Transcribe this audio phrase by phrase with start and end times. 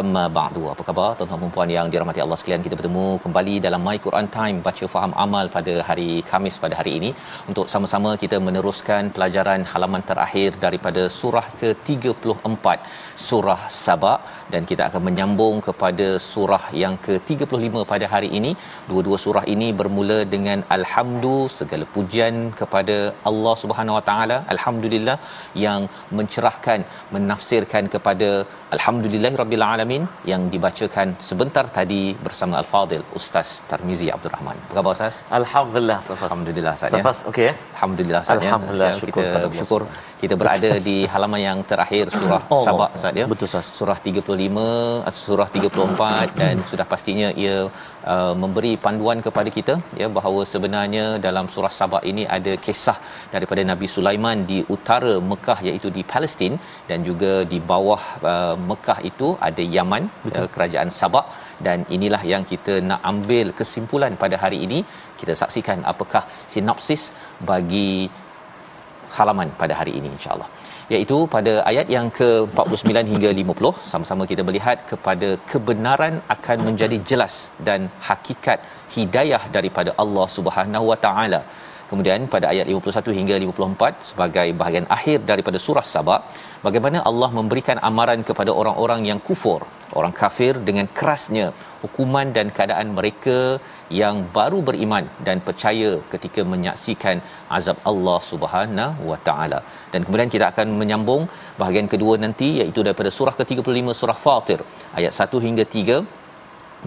[0.00, 0.62] Amma ba'du.
[0.72, 2.62] Apa khabar tuan-tuan dan puan yang dirahmati Allah sekalian?
[2.66, 6.92] Kita bertemu kembali dalam My Quran Time baca faham amal pada hari Khamis pada hari
[6.98, 7.10] ini
[7.50, 12.66] untuk sama-sama kita meneruskan pelajaran halaman terakhir daripada surah ke-34
[13.26, 14.14] surah Saba
[14.54, 18.54] dan kita akan menyambung kepada surah yang ke-35 pada hari ini.
[18.88, 22.96] Dua-dua surah ini bermula dengan alhamdu segala pujian kepada
[23.32, 24.38] Allah Subhanahu Wa Taala.
[24.56, 25.18] Alhamdulillah
[25.66, 25.82] yang
[26.20, 26.80] mencerahkan
[27.16, 28.30] menafsirkan kepada
[28.78, 29.80] alhamdulillahirabbil alamin
[30.30, 34.56] yang dibacakan sebentar tadi bersama Al-Fadil Ustaz Tarmizi Abdul Rahman.
[34.62, 35.14] Apa khabar Ustaz?
[35.40, 36.28] Alhamdulillah Safas.
[36.28, 36.92] Alhamdulillah Ustaz.
[36.94, 37.54] Safas okey ya.
[37.74, 38.50] Alhamdulillah Ustaz ya.
[38.50, 39.82] Alhamdulillah, Ya, syukur kita bersyukur
[40.22, 43.26] kita berada di halaman yang terakhir surah Sabah Ustaz ya.
[43.32, 43.66] betul, Ustaz.
[43.78, 44.66] Surah 35
[45.08, 47.56] atau surah 34 dan sudah pastinya ia
[48.12, 52.98] uh, memberi panduan kepada kita ya bahawa sebenarnya dalam surah Sabah ini ada kisah
[53.34, 56.54] daripada Nabi Sulaiman di utara Mekah iaitu di Palestin
[56.90, 58.02] dan juga di bawah
[58.32, 60.04] uh, Mekah itu ada Yaman
[60.38, 61.26] uh, kerajaan Sabak
[61.66, 64.80] dan inilah yang kita nak ambil kesimpulan pada hari ini.
[65.20, 66.22] Kita saksikan apakah
[66.54, 67.04] sinopsis
[67.50, 67.90] bagi
[69.16, 70.48] halaman pada hari ini insyaallah.
[70.92, 77.34] Iaitu pada ayat yang ke-49 hingga 50 sama-sama kita melihat kepada kebenaran akan menjadi jelas
[77.68, 78.58] dan hakikat
[78.96, 81.40] hidayah daripada Allah Subhanahu Wa Taala
[81.92, 86.20] Kemudian pada ayat 51 hingga 54 sebagai bahagian akhir daripada surah Sabah
[86.66, 89.60] bagaimana Allah memberikan amaran kepada orang-orang yang kufur,
[89.98, 91.46] orang kafir dengan kerasnya
[91.82, 93.36] hukuman dan keadaan mereka
[94.00, 97.18] yang baru beriman dan percaya ketika menyaksikan
[97.58, 99.60] azab Allah Subhanahu wa taala.
[99.92, 101.24] Dan kemudian kita akan menyambung
[101.60, 104.60] bahagian kedua nanti iaitu daripada surah ke-35 surah Fatir
[105.00, 106.21] ayat 1 hingga 3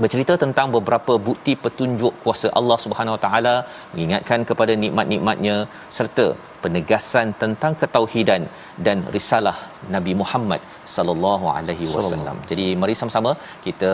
[0.04, 3.56] bercerita tentang beberapa bukti petunjuk kuasa Allah Subhanahu Wa Taala
[3.94, 5.56] mengingatkan kepada nikmat-nikmatnya
[5.98, 6.28] serta
[6.64, 8.44] penegasan tentang ketauhidan
[8.86, 9.56] dan risalah
[9.96, 10.62] Nabi Muhammad
[10.96, 12.38] sallallahu alaihi wasallam.
[12.52, 13.32] Jadi mari sama-sama
[13.66, 13.94] kita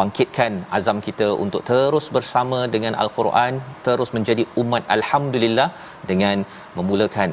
[0.00, 5.68] bangkitkan azam kita untuk terus bersama dengan al-Quran, terus menjadi umat alhamdulillah
[6.10, 6.36] dengan
[6.78, 7.30] memulakan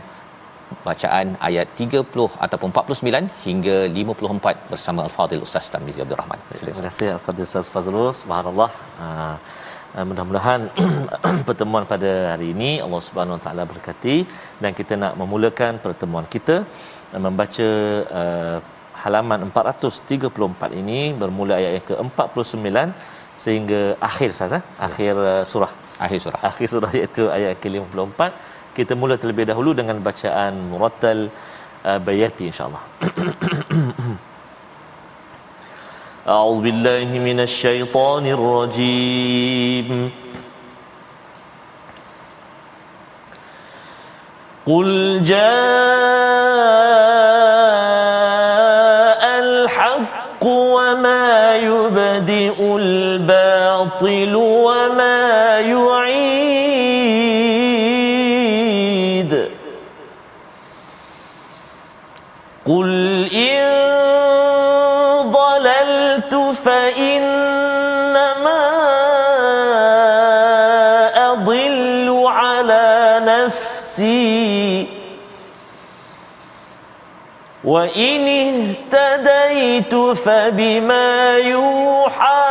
[0.87, 6.39] bacaan ayat 30 ataupun 49 hingga 54 bersama Al-Fadil Ustaz Tamizi Abdul Rahman.
[6.61, 8.09] Terima kasih Al-Fadhil Ustaz Fazrul.
[8.21, 8.69] Subhanallah.
[9.05, 9.35] Uh,
[10.09, 10.61] mudah-mudahan
[11.47, 14.17] pertemuan pada hari ini Allah Subhanahu Wa Taala berkati
[14.63, 16.55] dan kita nak memulakan pertemuan kita
[17.15, 17.69] uh, membaca
[18.21, 18.57] uh,
[19.03, 22.69] halaman 434 ini bermula ayat yang ke-49
[23.43, 24.63] sehingga akhir Ustaz eh?
[24.87, 25.71] akhir uh, surah
[26.05, 26.39] Akhir surah.
[26.49, 28.21] akhir surah iaitu ayat ke-54
[28.76, 31.28] kita mula terlebih dahulu dengan bacaan murattal
[31.84, 32.84] uh, bayati insyaallah
[36.22, 40.10] أعوذ بالله من الشيطان الرجيم
[44.66, 44.88] قل
[45.26, 45.42] جاء
[49.38, 54.34] الحق وما يبدئ الباطل
[77.67, 82.47] وإن اهتديت فبما يوحى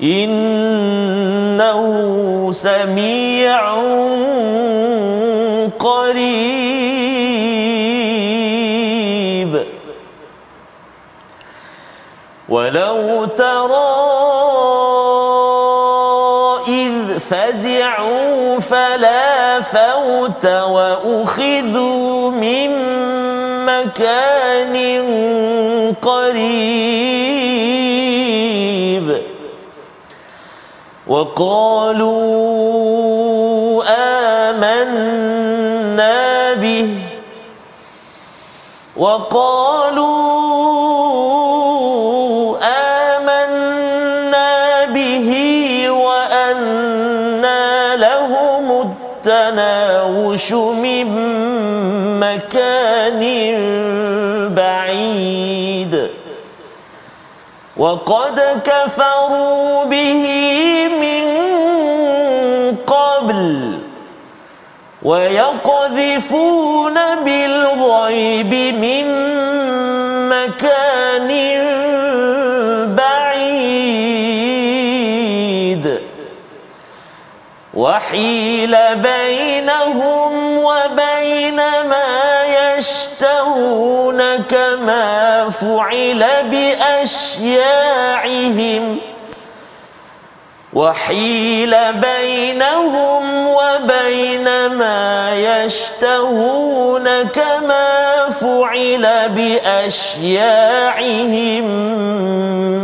[0.04, 0.48] إن
[2.52, 3.76] سميع
[12.50, 14.08] ولو ترى
[16.68, 22.70] إذ فزعوا فلا فوت وأخذوا من
[23.66, 24.76] مكان
[26.02, 27.18] قريب
[31.08, 32.24] وقالوا
[34.50, 36.90] آمنا به
[38.98, 40.17] وقالوا
[50.38, 51.08] التناوش من
[52.20, 53.22] مكان
[54.56, 56.10] بعيد.
[57.78, 60.24] وقد كفروا به
[60.88, 61.28] من
[62.88, 63.80] قبل
[65.04, 66.94] ويقذفون
[67.26, 69.06] بالغيب من
[70.30, 71.57] مكان
[77.78, 81.56] وحيل بينهم وبين
[81.90, 87.58] ما يشتهون كما فعل بأشياعهم.
[90.74, 100.46] وحيل بينهم وبين ما يشتهون كما فعل بأشياعهم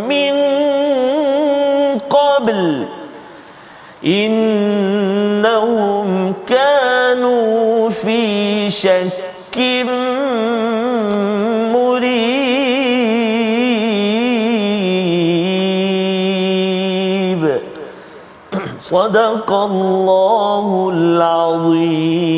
[0.07, 0.33] من
[2.09, 2.87] قبل.
[4.05, 4.82] إنهم
[8.72, 9.56] شك
[16.18, 17.58] مريب
[18.80, 22.28] صدق الله العظيم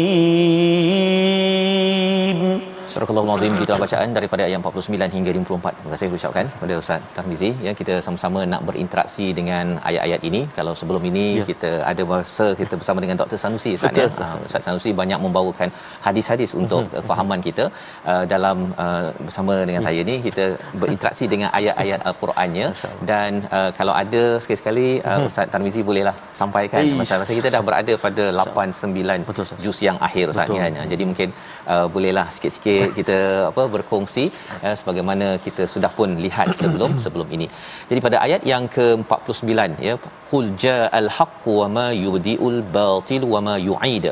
[2.96, 5.72] Surah Al-Azim kita bacaan daripada ayat 49 hingga 54.
[5.78, 10.42] Terima kasih ucapkan kepada Ustaz Tarmizi ya kita sama-sama nak berinteraksi dengan ayat-ayat ini.
[10.58, 11.46] Kalau sebelum ini ya.
[11.50, 14.30] kita ada masa kita bersama dengan Dr Sanusi Ustaz ya.
[14.48, 15.72] Ustaz Sanusi banyak membawakan
[16.06, 17.66] hadis-hadis untuk uh, fahaman kita
[18.12, 19.88] uh, dalam uh, bersama dengan ya.
[19.90, 20.46] saya ni kita
[20.84, 22.70] berinteraksi dengan ayat-ayat Al-Qurannya
[23.12, 28.26] dan uh, kalau ada sekali-sekali uh, Ustaz Tarmizi bolehlah sampaikan masa kita dah berada pada
[28.32, 30.82] 8 9 Betul, juz yang akhir Ustaz kan.
[30.96, 31.30] Jadi mungkin
[31.74, 33.18] uh, bolehlah sikit-sikit kita
[33.50, 34.26] apa berkongsi
[34.66, 37.48] ya, sebagaimana kita sudah pun lihat sebelum sebelum ini.
[37.90, 39.52] Jadi pada ayat yang ke-49
[39.88, 39.96] ya
[40.32, 44.08] qul ja'al haqqu wa ma yubdi'ul batil wa ma yu'id.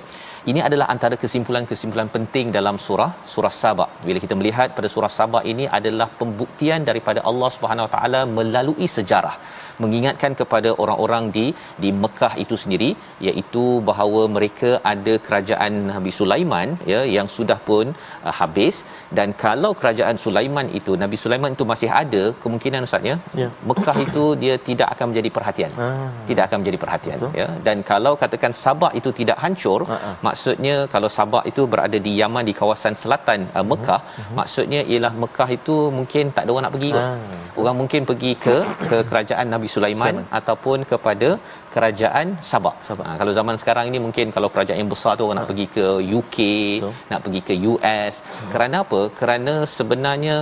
[0.52, 3.86] Ini adalah antara kesimpulan-kesimpulan penting dalam surah surah Saba.
[4.08, 8.88] Bila kita melihat pada surah Saba ini adalah pembuktian daripada Allah Subhanahu Wa Taala melalui
[8.98, 9.36] sejarah
[9.84, 11.46] mengingatkan kepada orang-orang di
[11.84, 12.90] di Mekah itu sendiri
[13.28, 17.86] iaitu bahawa mereka ada kerajaan Nabi Sulaiman ya yang sudah pun
[18.28, 18.76] uh, habis
[19.18, 23.52] dan kalau kerajaan Sulaiman itu Nabi Sulaiman itu masih ada kemungkinan ustaz ya yeah.
[23.72, 26.10] Mekah itu dia tidak akan menjadi perhatian ah.
[26.30, 27.40] tidak akan menjadi perhatian Betul.
[27.42, 30.16] ya dan kalau katakan Sabak itu tidak hancur uh-huh.
[30.34, 34.36] Maksudnya kalau Sabak itu berada di Yaman di kawasan selatan uh, Mekah uh-huh.
[34.40, 37.60] maksudnya ialah Mekah itu mungkin tak ada orang nak pergi uh-huh.
[37.62, 38.56] orang mungkin pergi ke
[38.90, 40.38] ke kerajaan Nabi Sulaiman Sulaiman.
[40.40, 41.30] ataupun kepada
[41.74, 42.78] kerajaan Sabak.
[42.88, 43.06] Sabak.
[43.08, 45.42] Ha, kalau zaman sekarang ini mungkin kalau kerajaan yang besar tu orang ha.
[45.42, 45.86] nak pergi ke
[46.20, 46.38] UK,
[46.82, 46.94] Betul.
[47.12, 48.14] nak pergi ke US.
[48.22, 48.52] Hmm.
[48.54, 49.02] Kerana apa?
[49.20, 50.36] Kerana sebenarnya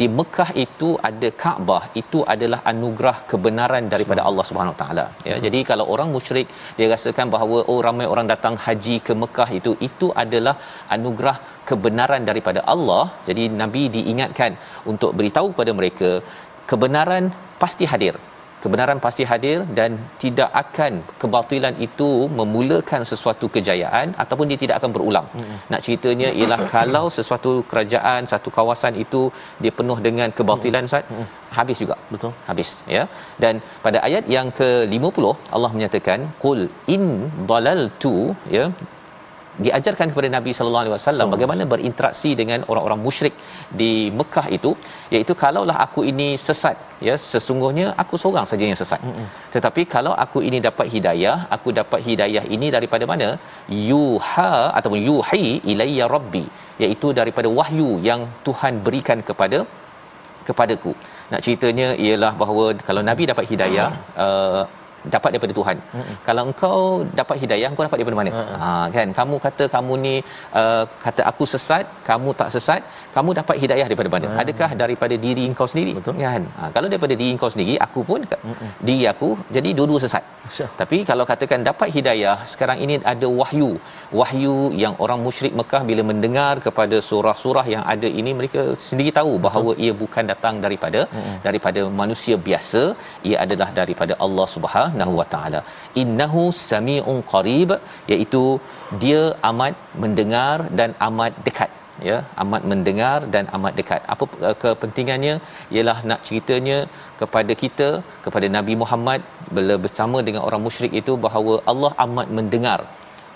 [0.00, 1.82] di Mekah itu ada Kaabah.
[2.02, 5.06] Itu adalah anugerah kebenaran daripada Allah Subhanahu taala.
[5.28, 5.44] Ya hmm.
[5.46, 6.48] jadi kalau orang musyrik
[6.78, 10.56] dia rasakan bahawa oh ramai orang datang haji ke Mekah itu itu adalah
[10.96, 11.36] anugerah
[11.70, 13.04] kebenaran daripada Allah.
[13.28, 14.52] Jadi nabi diingatkan
[14.92, 16.10] untuk beritahu kepada mereka
[16.70, 17.26] kebenaran
[17.62, 18.16] pasti hadir
[18.64, 19.90] kebenaran pasti hadir dan
[20.22, 20.92] tidak akan
[21.22, 25.26] kebatilan itu memulakan sesuatu kejayaan ataupun dia tidak akan berulang.
[25.36, 25.56] Hmm.
[25.72, 29.22] Nak ceritanya ialah kalau sesuatu kerajaan, satu kawasan itu
[29.64, 31.26] dia penuh dengan kebatilan Ustaz, hmm.
[31.58, 31.96] habis juga.
[32.14, 32.32] Betul.
[32.48, 33.04] Habis ya.
[33.44, 33.54] Dan
[33.86, 35.24] pada ayat yang ke-50
[35.56, 36.62] Allah menyatakan qul
[36.96, 37.06] in
[37.52, 38.16] dalaltu
[38.56, 38.66] ya
[39.64, 43.34] diajarkan kepada Nabi sallallahu alaihi wasallam bagaimana berinteraksi dengan orang-orang musyrik
[43.80, 44.70] di Mekah itu
[45.14, 46.76] iaitu kalaulah aku ini sesat
[47.08, 49.00] ya sesungguhnya aku seorang saja yang sesat.
[49.06, 49.28] Mm-hmm.
[49.54, 53.30] tetapi kalau aku ini dapat hidayah aku dapat hidayah ini daripada mana?
[53.90, 56.44] Yuha ataupun yuhi ilayya rabbi
[56.84, 59.60] iaitu daripada wahyu yang Tuhan berikan kepada
[60.48, 60.92] kepadaku.
[61.32, 63.90] Nak ceritanya ialah bahawa kalau nabi dapat hidayah
[64.24, 64.62] uh,
[65.14, 65.76] dapat daripada Tuhan.
[65.80, 66.16] Mm-hmm.
[66.26, 66.78] Kalau engkau
[67.20, 68.30] dapat hidayah, engkau dapat daripada mana?
[68.34, 68.60] Mm-hmm.
[68.62, 70.14] Ha kan, kamu kata kamu ni
[70.60, 72.82] uh, kata aku sesat, kamu tak sesat,
[73.16, 74.26] kamu dapat hidayah daripada mana?
[74.28, 74.42] Mm-hmm.
[74.44, 75.94] Adakah daripada diri engkau sendiri?
[75.98, 76.20] Betul.
[76.26, 76.44] Kan?
[76.58, 78.70] Ha, kalau daripada diri engkau sendiri, aku pun mm-hmm.
[78.88, 80.24] diri aku jadi dua-dua sesat.
[80.56, 80.70] Sure.
[80.80, 83.70] Tapi kalau katakan dapat hidayah, sekarang ini ada wahyu.
[84.20, 89.32] Wahyu yang orang musyrik Mekah bila mendengar kepada surah-surah yang ada ini mereka sendiri tahu
[89.46, 89.84] bahawa Betul.
[89.84, 91.36] ia bukan datang daripada mm-hmm.
[91.46, 92.82] daripada manusia biasa,
[93.30, 95.60] ia adalah daripada Allah Subhanahu Wa Taala.
[96.02, 97.72] Innahu samiun qarib
[98.14, 98.44] iaitu
[99.04, 101.70] dia amat mendengar dan amat dekat.
[102.08, 104.00] Ya amat mendengar dan amat dekat.
[104.14, 105.34] Apa uh, kepentingannya?
[105.74, 106.78] Ialah nak ceritanya
[107.20, 107.88] kepada kita
[108.24, 109.22] kepada Nabi Muhammad
[109.56, 112.80] bila bersama dengan orang musyrik itu bahawa Allah amat mendengar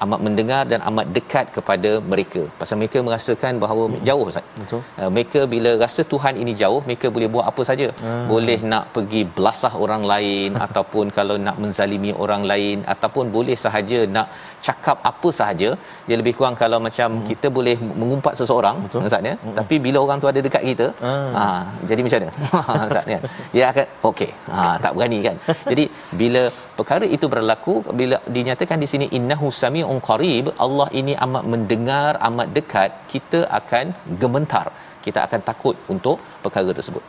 [0.04, 2.42] amat mendengar dan amat dekat kepada mereka.
[2.60, 4.02] Pasal mereka merasakan bahawa hmm.
[4.08, 4.46] jauh ustaz.
[4.60, 4.80] Betul.
[5.00, 7.88] Uh, mereka bila rasa Tuhan ini jauh mereka boleh buat apa saja.
[8.02, 8.24] Hmm.
[8.32, 14.00] boleh nak pergi belasah orang lain ataupun kalau nak menzalimi orang lain ataupun boleh sahaja
[14.16, 14.28] nak
[14.68, 15.70] cakap apa sahaja.
[16.08, 17.26] Dia lebih kurang kalau macam hmm.
[17.30, 18.76] kita boleh mengumpat seseorang
[19.08, 19.34] ustaz ya.
[19.36, 19.56] Hmm.
[19.60, 21.30] tapi bila orang tu ada dekat kita hmm.
[21.38, 21.44] ha
[21.90, 22.30] jadi macam mana?
[22.88, 23.20] Ustaz ya.
[23.54, 24.30] Dia akan okey.
[24.52, 25.36] Ha tak berani kan?
[25.70, 25.84] Jadi
[26.20, 26.42] bila
[26.78, 32.48] perkara itu berlaku bila dinyatakan di sini innahu samiun qarib Allah ini amat mendengar amat
[32.58, 33.86] dekat kita akan
[34.22, 34.66] gemetar
[35.06, 37.04] kita akan takut untuk perkara tersebut.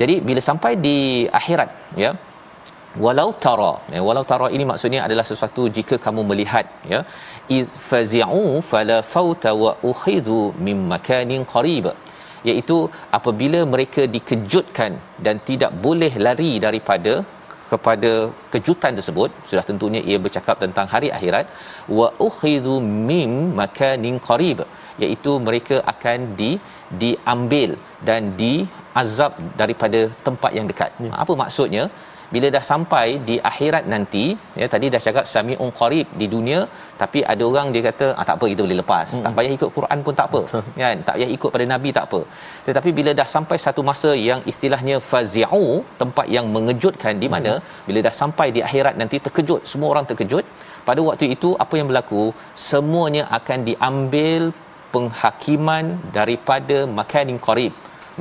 [0.00, 0.96] Jadi bila sampai di
[1.40, 1.70] akhirat
[2.04, 2.10] ya
[3.04, 7.00] walau tara ya, walau tara ini maksudnya adalah sesuatu jika kamu melihat ya
[7.90, 11.86] fazi'u fala fauta wa ukhidhu min makanin qarib
[12.50, 12.78] iaitu
[13.18, 14.92] apabila mereka dikejutkan
[15.26, 17.14] dan tidak boleh lari daripada
[17.72, 18.12] kepada
[18.52, 21.46] kejutan tersebut sudah tentunya ia bercakap tentang hari akhirat
[21.98, 22.74] wa ukhidhu
[23.10, 24.60] mim makanin qarib
[25.04, 26.50] iaitu mereka akan di
[27.02, 27.70] diambil
[28.08, 31.12] dan diazab daripada tempat yang dekat ya.
[31.22, 31.84] apa maksudnya
[32.34, 34.24] bila dah sampai di akhirat nanti
[34.60, 36.60] ya tadi dah cakap samiun qarib di dunia
[37.02, 39.06] tapi ada orang dia kata ah tak apa kita boleh lepas.
[39.14, 39.24] Hmm.
[39.24, 40.40] tak payah ikut Quran pun tak apa.
[40.82, 40.96] Kan?
[41.06, 42.20] Tak payah ikut pada nabi tak apa.
[42.66, 45.64] Tetapi bila dah sampai satu masa yang istilahnya fazi'u
[46.02, 47.86] tempat yang mengejutkan di mana hmm.
[47.88, 50.46] bila dah sampai di akhirat nanti terkejut semua orang terkejut.
[50.88, 52.22] Pada waktu itu apa yang berlaku?
[52.70, 54.42] Semuanya akan diambil
[54.94, 55.84] penghakiman
[56.18, 57.72] daripada makanin qarib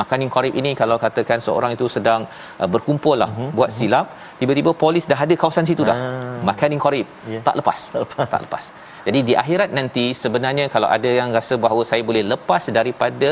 [0.01, 2.21] makanin qarib ini kalau katakan seorang itu sedang
[2.61, 3.51] uh, berkumpul lah uh-huh.
[3.57, 4.07] buat silap
[4.39, 5.97] tiba-tiba polis dah ada kawasan situ dah.
[5.97, 6.39] Uh.
[6.49, 7.07] makanin qarib.
[7.33, 7.43] Yeah.
[7.47, 7.79] tak lepas.
[7.93, 8.27] Tak lepas.
[8.33, 8.65] Tak lepas.
[9.07, 13.31] Jadi di akhirat nanti sebenarnya kalau ada yang rasa bahawa saya boleh lepas daripada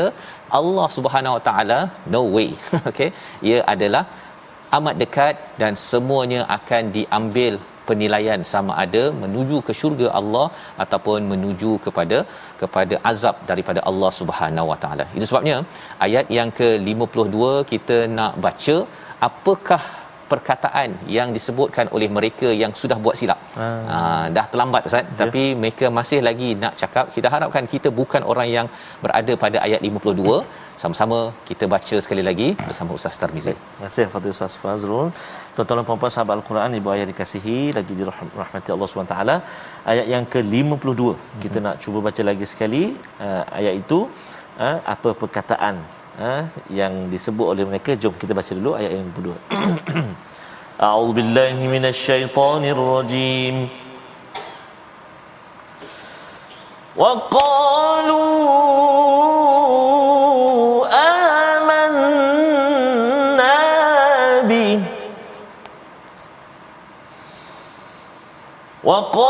[0.60, 1.80] Allah Subhanahu Wa Taala
[2.14, 2.50] no way.
[2.90, 3.10] Okey
[3.50, 4.04] ia adalah
[4.76, 7.54] amat dekat dan semuanya akan diambil
[7.88, 10.46] penilaian sama ada menuju ke syurga Allah
[10.84, 12.18] ataupun menuju kepada
[12.62, 15.06] kepada azab daripada Allah Subhanahu Wa Taala.
[15.16, 15.56] Itu sebabnya
[16.08, 18.76] ayat yang ke-52 kita nak baca
[19.28, 19.82] apakah
[20.32, 23.40] perkataan yang disebutkan oleh mereka yang sudah buat silap.
[23.58, 23.84] Hmm.
[23.90, 23.96] Ha,
[24.36, 25.18] dah terlambat ustaz yeah.
[25.22, 28.68] tapi mereka masih lagi nak cakap kita harapkan kita bukan orang yang
[29.04, 30.36] berada pada ayat 52
[30.82, 33.54] sama-sama kita baca sekali lagi bersama Ustaz Tarmizi.
[33.54, 35.08] Terima kasih kepada Ustaz Fazrul.
[35.57, 39.15] Tuan-tuan dan puan-puan sahabat Al-Quran ibu ayah dikasihi lagi dirahmati Allah SWT
[39.91, 41.17] ayat yang ke-52 hmm.
[41.43, 42.83] kita nak cuba baca lagi sekali
[43.25, 43.99] uh, ayat itu
[44.65, 45.75] uh, apa perkataan
[46.27, 46.43] uh,
[46.79, 49.37] yang disebut oleh mereka jom kita baca dulu ayat yang kedua
[50.87, 53.55] A'udzubillahi minasyaitonirrajim
[57.01, 60.20] Wa qalu وقالوا
[68.82, 69.20] 我哥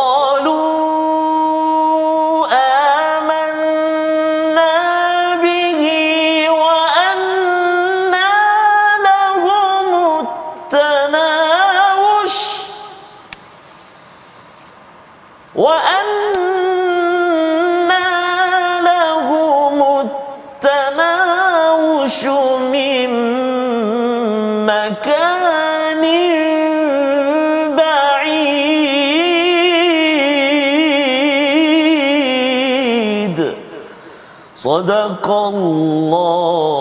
[34.61, 36.80] صدق الله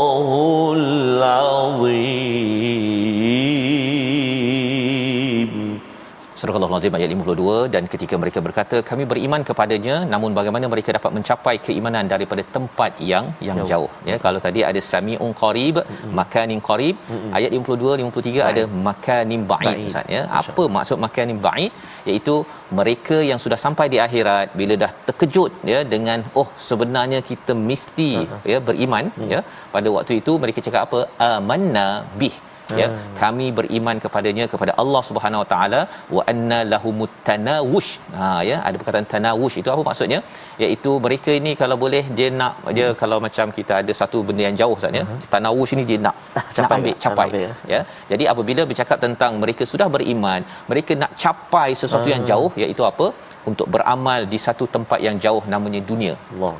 [6.41, 11.11] Surah Al-Azim ayat 52 dan ketika mereka berkata kami beriman kepadanya namun bagaimana mereka dapat
[11.17, 13.89] mencapai keimanan daripada tempat yang yang jauh, jauh.
[14.09, 16.15] ya kalau tadi ada samiun qarib mm-hmm.
[16.21, 17.37] makanin qarib mm-hmm.
[17.37, 18.41] ayat 52 53 Baik.
[18.51, 21.71] ada makanin ba'id ustaz ya apa maksud makanin ba'id
[22.09, 22.35] iaitu
[22.81, 28.11] mereka yang sudah sampai di akhirat bila dah terkejut ya dengan oh sebenarnya kita mesti
[28.21, 28.43] uh-huh.
[28.53, 29.33] ya beriman uh-huh.
[29.35, 29.41] ya
[29.75, 31.89] pada waktu itu mereka cakap apa amanna
[32.21, 32.35] bih
[32.79, 32.87] ya
[33.21, 35.81] kami beriman kepadanya kepada Allah Subhanahu Wa Taala
[36.15, 37.91] wa anna lahumut tanawush.
[38.17, 39.57] Ha ya ada perkataan tanawush.
[39.61, 40.19] Itu apa maksudnya?
[40.63, 44.57] Iaitu mereka ini kalau boleh dia nak dia kalau macam kita ada satu benda yang
[44.61, 45.19] jauh saja uh-huh.
[45.33, 46.15] tanawush ini dia nak
[46.57, 47.27] capai ambil capai.
[47.29, 47.51] capai, ya.
[47.73, 50.41] ya jadi apabila bercakap tentang mereka sudah beriman
[50.71, 52.15] mereka nak capai sesuatu uh-huh.
[52.15, 53.07] yang jauh iaitu apa?
[53.49, 56.15] Untuk beramal di satu tempat yang jauh namanya dunia.
[56.33, 56.55] Allah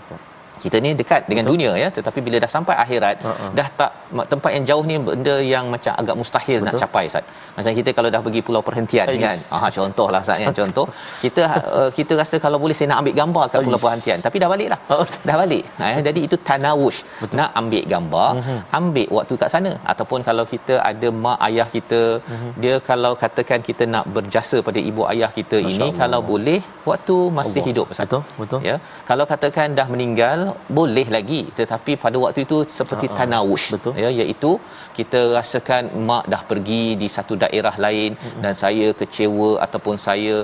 [0.63, 1.57] kita ni dekat dengan Betul.
[1.57, 3.51] dunia ya tetapi bila dah sampai akhirat uh-uh.
[3.59, 3.91] dah tak
[4.33, 6.67] tempat yang jauh ni benda yang macam agak mustahil Betul.
[6.67, 7.25] nak capai Ustaz.
[7.57, 9.23] Macam kita kalau dah pergi pulau perhentian Ayuh.
[9.25, 9.37] kan.
[9.55, 10.85] Ah contohlah Ustaz ya contoh.
[11.23, 11.41] Kita
[11.79, 14.79] uh, kita rasa kalau boleh saya nak ambil gambar kat pulau perhentian tapi dah baliklah.
[14.95, 15.05] Oh.
[15.27, 15.63] Dah balik.
[15.81, 15.99] Ha, ya.
[16.07, 16.99] jadi itu tanawush.
[17.21, 17.35] Betul.
[17.39, 18.59] Nak ambil gambar, uh-huh.
[18.79, 22.51] ambil waktu kat sana ataupun kalau kita ada mak ayah kita uh-huh.
[22.63, 25.99] dia kalau katakan kita nak berjasa pada ibu ayah kita Masya ini Allah.
[26.01, 27.69] kalau boleh waktu masih Allah.
[27.69, 28.05] hidup Ustaz.
[28.07, 28.23] Betul.
[28.41, 28.59] Betul.
[28.69, 28.75] Ya.
[29.09, 30.39] Kalau katakan dah meninggal
[30.77, 33.17] boleh lagi tetapi pada waktu itu seperti uh-huh.
[33.19, 33.93] tanawush Betul.
[34.03, 34.51] ya iaitu
[34.97, 38.41] kita rasakan mak dah pergi di satu daerah lain uh-huh.
[38.43, 40.35] dan saya kecewa ataupun saya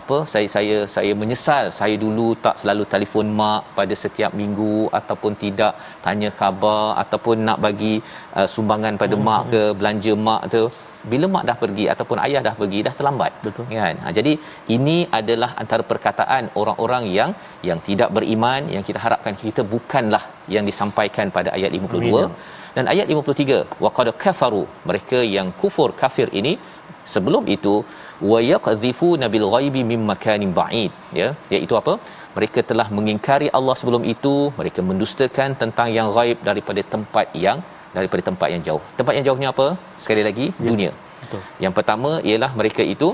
[0.00, 5.34] apa saya saya saya menyesal saya dulu tak selalu telefon mak pada setiap minggu ataupun
[5.44, 5.74] tidak
[6.06, 7.94] tanya khabar ataupun nak bagi
[8.38, 9.28] uh, sumbangan pada uh-huh.
[9.28, 10.64] mak ke belanja mak tu
[11.10, 13.32] bila mak dah pergi ataupun ayah dah pergi dah terlambat.
[13.46, 13.64] Betul.
[13.76, 13.96] Kan?
[14.02, 14.32] Ha, jadi
[14.76, 17.30] ini adalah antara perkataan orang-orang yang
[17.68, 20.22] yang tidak beriman yang kita harapkan kita bukanlah
[20.54, 22.30] yang disampaikan pada ayat 52 Amin.
[22.76, 26.54] dan ayat 53 waqad kafaru mereka yang kufur kafir ini
[27.14, 27.74] sebelum itu
[28.30, 31.28] wa yaqdhifu nabil ghaibi mim makanin ba'id ya.
[31.54, 31.94] Iaitu apa?
[32.36, 37.58] Mereka telah mengingkari Allah sebelum itu mereka mendustakan tentang yang ghaib daripada tempat yang
[37.96, 38.82] daripada tempat yang jauh.
[39.00, 39.66] Tempat yang jauhnya apa?
[40.04, 40.70] Sekali lagi ya.
[40.70, 40.92] dunia.
[41.22, 41.42] Betul.
[41.64, 43.10] Yang pertama ialah mereka itu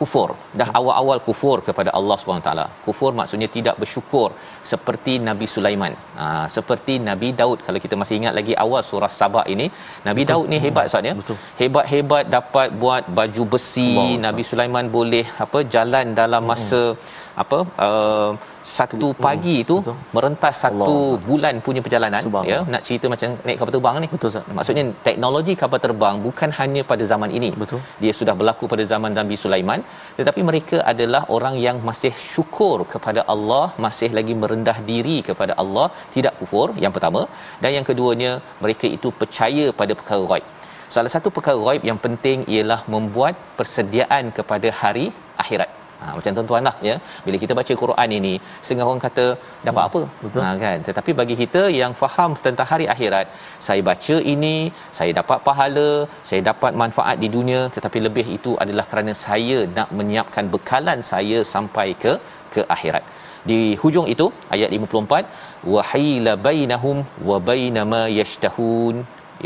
[0.00, 0.28] kufur.
[0.60, 0.74] Dah ya.
[0.78, 2.50] awal-awal kufur kepada Allah SWT.
[2.86, 4.28] Kufur maksudnya tidak bersyukur
[4.70, 5.94] seperti Nabi Sulaiman.
[6.20, 7.58] Ha, seperti Nabi Daud.
[7.66, 9.66] Kalau kita masih ingat lagi awal surah Sabah ini,
[10.08, 10.32] Nabi Betul.
[10.32, 11.14] Daud ni hebat Ustaz ya.
[11.62, 13.90] Hebat-hebat dapat buat baju besi.
[13.96, 14.22] Allah.
[14.26, 18.30] Nabi Sulaiman boleh apa jalan dalam masa hmm apa uh,
[18.78, 19.96] satu pagi tu betul.
[20.14, 21.20] merentas satu Allah.
[21.28, 22.58] bulan punya perjalanan ya.
[22.74, 24.08] Nak cerita macam naik kapal terbang ni?
[24.14, 27.50] Betul maksudnya teknologi kapal terbang bukan hanya pada zaman ini.
[27.62, 27.80] Betul.
[28.04, 29.82] Dia sudah berlaku pada zaman Nabi Sulaiman
[30.20, 35.86] tetapi mereka adalah orang yang masih syukur kepada Allah masih lagi merendah diri kepada Allah
[36.16, 37.22] tidak kufur yang pertama.
[37.62, 38.32] Dan yang keduanya
[38.64, 40.46] mereka itu percaya pada perkara ghaib.
[40.94, 45.06] Salah satu perkara ghaib yang penting ialah membuat persediaan kepada hari
[45.44, 45.70] akhirat
[46.02, 46.94] Ha, macam tuan-tuan lah ya.
[47.24, 48.34] Bila kita baca Quran ini,
[48.64, 49.26] setengah orang kata
[49.68, 50.00] dapat apa?
[50.22, 50.40] Betul.
[50.44, 50.78] Ha, kan?
[50.88, 53.26] Tetapi bagi kita yang faham tentang hari akhirat,
[53.66, 54.56] saya baca ini,
[54.98, 55.90] saya dapat pahala,
[56.30, 61.40] saya dapat manfaat di dunia, tetapi lebih itu adalah kerana saya nak menyiapkan bekalan saya
[61.54, 62.14] sampai ke
[62.54, 63.04] ke akhirat.
[63.50, 68.96] Di hujung itu ayat 54 wa hayla bainahum wa bainama yashtahun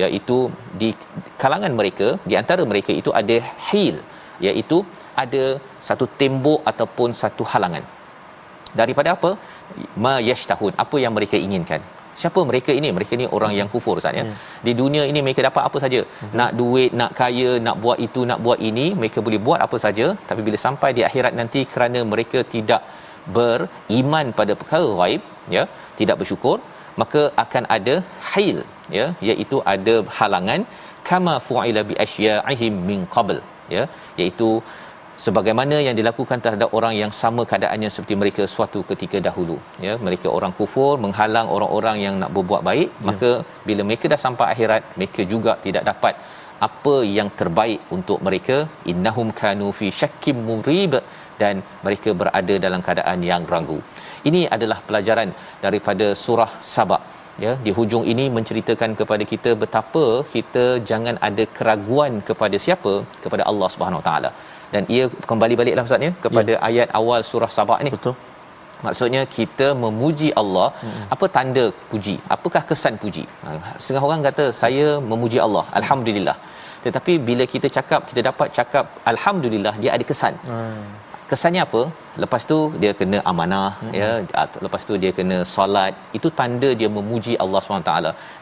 [0.03, 0.38] iaitu
[0.81, 0.88] di
[1.42, 3.37] kalangan mereka di antara mereka itu ada
[3.69, 3.97] hil
[4.47, 4.79] iaitu
[5.23, 5.45] ada
[5.88, 7.85] satu tembok ataupun satu halangan.
[8.81, 9.31] Daripada apa?
[10.05, 10.72] Ma yashtahun.
[10.85, 11.83] Apa yang mereka inginkan?
[12.20, 12.88] Siapa mereka ini?
[12.96, 14.25] Mereka ni orang yang kufur Ustaz ya.
[14.27, 14.37] Hmm.
[14.66, 16.01] di dunia ini mereka dapat apa saja?
[16.05, 16.31] Hmm.
[16.38, 20.07] nak duit nak kaya nak buat itu nak buat ini mereka boleh buat apa saja.
[20.31, 22.83] Tapi bila sampai di akhirat nanti kerana mereka tidak
[23.37, 25.22] beriman pada perkara ghaib
[25.57, 25.62] ya
[25.99, 26.57] tidak bersyukur
[27.01, 27.94] maka akan ada
[28.33, 28.59] hail
[28.96, 30.61] ya iaitu ada halangan
[31.09, 33.38] kama fu'ila bi asya'ihim min qabl
[33.75, 33.85] ya
[34.20, 34.51] iaitu
[35.24, 39.57] sebagaimana yang dilakukan terhadap orang yang sama keadaannya seperti mereka suatu ketika dahulu.
[39.87, 42.88] Ya mereka orang kufur menghalang orang-orang yang nak berbuat baik.
[42.92, 43.07] Ya.
[43.09, 43.31] maka
[43.68, 46.16] bila mereka dah sampai akhirat mereka juga tidak dapat
[46.68, 48.57] apa yang terbaik untuk mereka.
[48.92, 50.94] Innahum kanu fi syakkim murib.
[51.42, 53.76] Dan mereka berada dalam keadaan yang ragu.
[54.29, 55.31] Ini adalah pelajaran
[55.64, 57.02] daripada surah sabak
[57.44, 62.94] ya di hujung ini menceritakan kepada kita betapa kita jangan ada keraguan kepada siapa?
[63.24, 64.31] Kepada Allah Subhanahu Wa taala
[64.77, 66.62] dan ia kembali baliklah ustaz ya kepada ya.
[66.69, 67.93] ayat awal surah sabah ni.
[67.97, 68.17] Betul.
[68.87, 70.69] Maksudnya kita memuji Allah.
[70.83, 71.05] Hmm.
[71.15, 72.17] apa tanda puji?
[72.35, 73.25] Apakah kesan puji?
[73.45, 73.51] Ha,
[73.83, 75.65] setengah orang kata saya memuji Allah.
[75.81, 76.37] Alhamdulillah.
[76.85, 80.35] Tetapi bila kita cakap kita dapat cakap alhamdulillah dia ada kesan.
[80.51, 80.85] Hmm.
[81.31, 81.83] Kesannya apa
[82.23, 83.93] lepas tu dia kena amanah hmm.
[84.01, 84.11] ya
[84.67, 87.93] lepas tu dia kena solat itu tanda dia memuji Allah SWT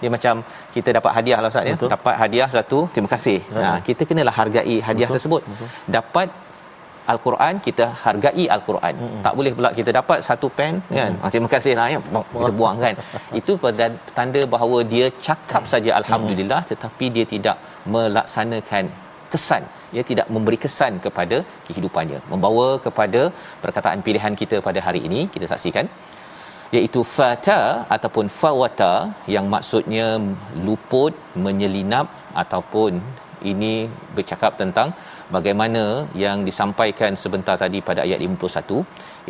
[0.03, 0.35] dia macam
[0.77, 3.63] kita dapat hadiah lah Ustaz ya dapat hadiah satu terima kasih hmm.
[3.65, 5.19] nah kita kenalah hargai hadiah Betul.
[5.19, 5.69] tersebut Betul.
[5.99, 6.29] dapat
[7.13, 8.95] Al-Quran kita hargai Al-Quran.
[9.01, 9.23] Mm-hmm.
[9.27, 10.97] Tak boleh pula kita dapat satu pen mm-hmm.
[10.99, 11.13] kan.
[11.23, 11.99] Ah, terima kasih lah ya.
[12.33, 12.95] Kita buang kan.
[13.41, 13.53] Itu
[14.19, 16.81] tanda bahawa dia cakap saja alhamdulillah mm-hmm.
[16.81, 17.57] tetapi dia tidak
[17.95, 18.85] melaksanakan
[19.33, 19.63] kesan
[19.97, 22.21] ia tidak memberi kesan kepada kehidupannya.
[22.33, 23.23] Membawa kepada
[23.65, 25.89] perkataan pilihan kita pada hari ini kita saksikan
[26.77, 27.61] iaitu fata
[27.97, 28.93] ataupun fawata
[29.35, 30.07] yang maksudnya
[30.67, 32.07] luput menyelinap
[32.43, 32.93] ataupun
[33.51, 33.73] ini
[34.17, 34.89] bercakap tentang
[35.37, 35.83] bagaimana
[36.25, 38.81] yang disampaikan sebentar tadi pada ayat 51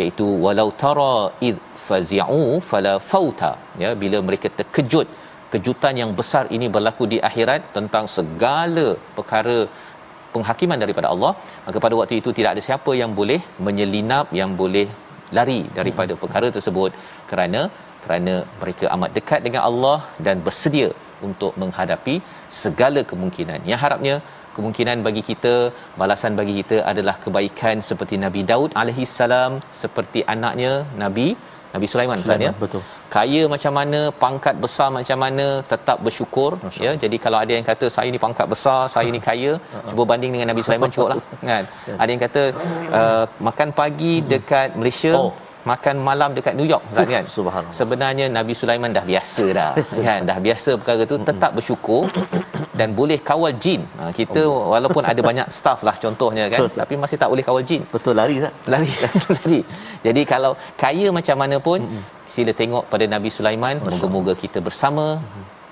[0.00, 1.16] iaitu walau tara
[1.48, 3.53] id fazi'u fala fauta.
[3.83, 5.09] Ya bila mereka terkejut
[5.53, 9.59] kejutan yang besar ini berlaku di akhirat tentang segala perkara
[10.35, 11.33] penghakiman daripada Allah
[11.66, 14.87] maka pada waktu itu tidak ada siapa yang boleh menyelinap yang boleh
[15.38, 16.90] lari daripada perkara tersebut
[17.31, 17.61] kerana
[18.05, 20.88] kerana mereka amat dekat dengan Allah dan bersedia
[21.29, 22.14] untuk menghadapi
[22.62, 23.61] segala kemungkinan.
[23.70, 24.14] Yang harapnya
[24.57, 25.55] kemungkinan bagi kita,
[26.01, 30.73] balasan bagi kita adalah kebaikan seperti Nabi Daud alaihi salam, seperti anaknya
[31.05, 31.29] Nabi
[31.74, 32.52] Nabi Sulaiman Ustaz ya.
[32.64, 32.82] Betul.
[33.14, 36.50] Kaya macam mana, pangkat besar macam mana, tetap bersyukur
[36.87, 36.92] ya.
[37.04, 39.52] Jadi kalau ada yang kata saya ni pangkat besar, saya ni kaya,
[39.90, 41.64] cuba banding dengan Nabi Sulaiman cukuplah kan.
[42.00, 42.42] Ada yang kata
[43.00, 45.32] uh, makan pagi dekat Malaysia, oh
[45.70, 47.24] makan malam dekat New York Ustaz kan?
[47.79, 49.70] sebenarnya Nabi Sulaiman dah biasa dah
[50.09, 50.20] kan?
[50.31, 52.03] Dah biasa perkara tu tetap bersyukur
[52.79, 53.81] dan boleh kawal jin.
[54.00, 54.68] Ha, kita oh.
[54.74, 56.61] walaupun ada banyak staff lah contohnya kan?
[56.64, 57.83] Betul, tapi masih tak boleh kawal jin.
[57.94, 58.92] Betul lari tak lari
[59.37, 59.61] lari.
[60.07, 60.53] Jadi kalau
[60.85, 61.81] kaya macam mana pun
[62.35, 63.77] sila tengok pada Nabi Sulaiman.
[63.92, 65.05] Moga-moga kita bersama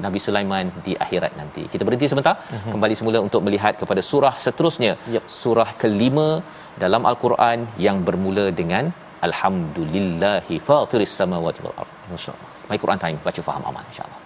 [0.05, 1.62] Nabi Sulaiman di akhirat nanti.
[1.72, 2.72] Kita berhenti sebentar, uh-huh.
[2.74, 4.92] kembali semula untuk melihat kepada surah seterusnya.
[5.14, 5.24] Yep.
[5.40, 6.28] Surah kelima
[6.83, 8.85] dalam Al-Quran yang bermula dengan
[9.28, 14.21] alhamdulillahi fatiris samawati wal ardh masyaallah my quran time baca faham aman insyaallah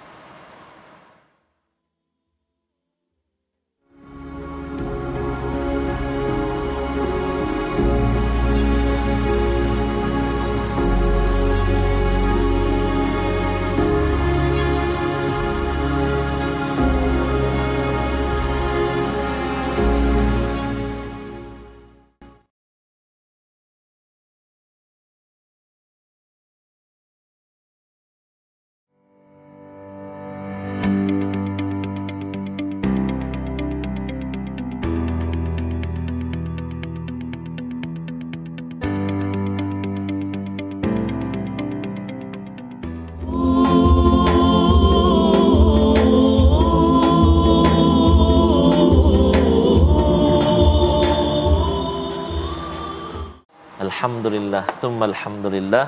[54.06, 55.84] Alhamdulillah thumma alhamdulillah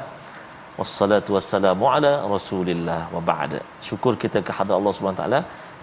[0.78, 5.40] wassalatu wassalamu ala rasulillah wa ba'da syukur kita kepada Allah Subhanahu taala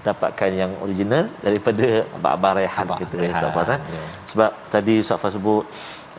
[0.07, 1.87] dapatkan yang original daripada
[2.33, 3.35] Abah Rehan Abah kita Rehan.
[3.35, 4.03] Ustaz kan ya.
[4.31, 5.63] sebab tadi Ustaz sebut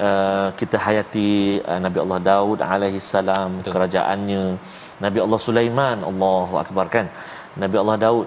[0.07, 1.31] uh, kita hayati
[1.71, 4.45] uh, Nabi Allah Daud alaihi salam kerajaannya
[5.07, 7.09] Nabi Allah Sulaiman Allahu akbar kan
[7.65, 8.27] Nabi Allah Daud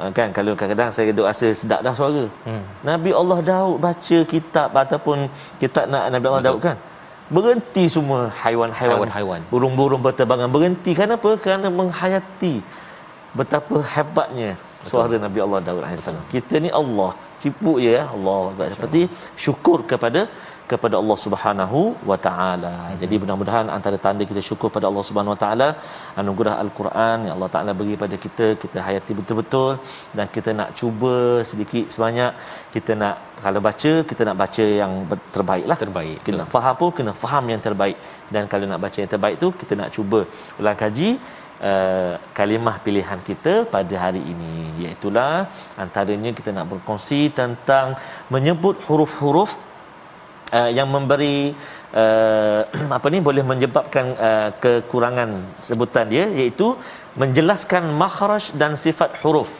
[0.00, 2.62] uh, kan kalau kadang-kadang saya duk rasa sedap dah suara hmm.
[2.90, 5.18] Nabi Allah Daud baca kitab ataupun
[5.64, 6.52] kitab nak Nabi Allah Betul.
[6.52, 6.78] Daud kan
[7.30, 9.42] berhenti semua haiwan-haiwan.
[9.52, 10.48] Burung-burung berterbangan.
[10.50, 10.92] Berhenti.
[10.94, 11.34] Kenapa?
[11.44, 12.62] Kerana menghayati
[13.36, 14.50] betapa hebatnya
[14.86, 15.24] suara Betul.
[15.26, 16.06] Nabi Allah Daud AS.
[16.32, 17.10] Kita ni Allah,
[17.42, 18.54] cipuk je ya Allah.
[18.74, 19.00] Seperti
[19.34, 20.30] syukur kepada
[20.70, 22.74] kepada Allah Subhanahu wa taala.
[23.02, 25.68] Jadi mudah-mudahan antara tanda kita syukur pada Allah Subhanahu wa taala
[26.20, 29.70] anugerah al-Quran yang Allah Taala bagi pada kita, kita hayati betul-betul
[30.16, 31.14] dan kita nak cuba
[31.50, 32.32] sedikit sebanyak
[32.74, 34.92] kita nak kalau baca kita nak baca yang
[35.36, 35.78] terbaiklah.
[35.84, 36.18] Terbaik.
[36.26, 37.96] Kita nak faham pun kena faham yang terbaik
[38.34, 40.20] dan kalau nak baca yang terbaik tu kita nak cuba
[40.60, 41.10] ulang kaji
[41.68, 45.08] Uh, kalimah pilihan kita pada hari ini iaitu
[45.84, 47.96] antaranya kita nak berkongsi tentang
[48.34, 49.56] menyebut huruf-huruf
[50.52, 51.56] uh, yang memberi
[51.94, 52.62] uh,
[52.96, 56.76] apa ni boleh menyebabkan uh, kekurangan sebutan dia iaitu
[57.16, 59.50] menjelaskan makhraj dan sifat huruf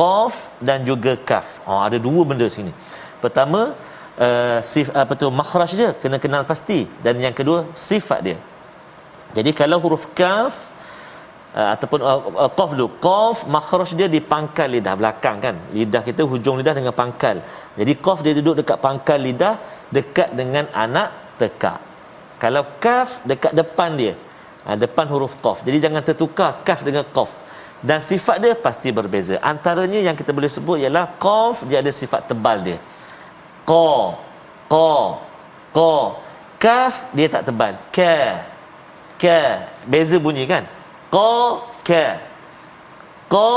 [0.00, 1.60] qaf dan juga kaf.
[1.68, 2.72] Oh ada dua benda sini.
[3.20, 3.74] Pertama
[4.26, 8.38] uh, sif apa tu makhraj dia kena kenal pasti dan yang kedua sifat dia.
[9.36, 10.70] Jadi kalau huruf kaf
[11.54, 16.02] uh, ataupun uh, uh, qaf dulu qaf makhraj dia di pangkal lidah belakang kan lidah
[16.08, 17.42] kita hujung lidah dengan pangkal
[17.78, 19.54] jadi qaf dia duduk dekat pangkal lidah
[19.90, 21.78] dekat dengan anak tekak.
[22.40, 24.14] Kalau kaf dekat depan dia.
[24.64, 25.60] Uh, depan huruf qaf.
[25.66, 27.30] Jadi jangan tertukar kaf dengan qaf.
[27.80, 29.36] Dan sifat dia pasti berbeza.
[29.40, 32.78] Antaranya yang kita boleh sebut ialah qaf dia ada sifat tebal dia.
[33.64, 33.90] Qa
[34.72, 34.92] qa
[35.76, 35.94] qa.
[36.60, 37.72] Kaf dia tak tebal.
[37.92, 38.44] Ka
[39.20, 39.40] ka
[39.88, 40.64] beza bunyi kan?
[41.12, 41.32] Qa
[41.88, 42.04] ka
[43.32, 43.52] qa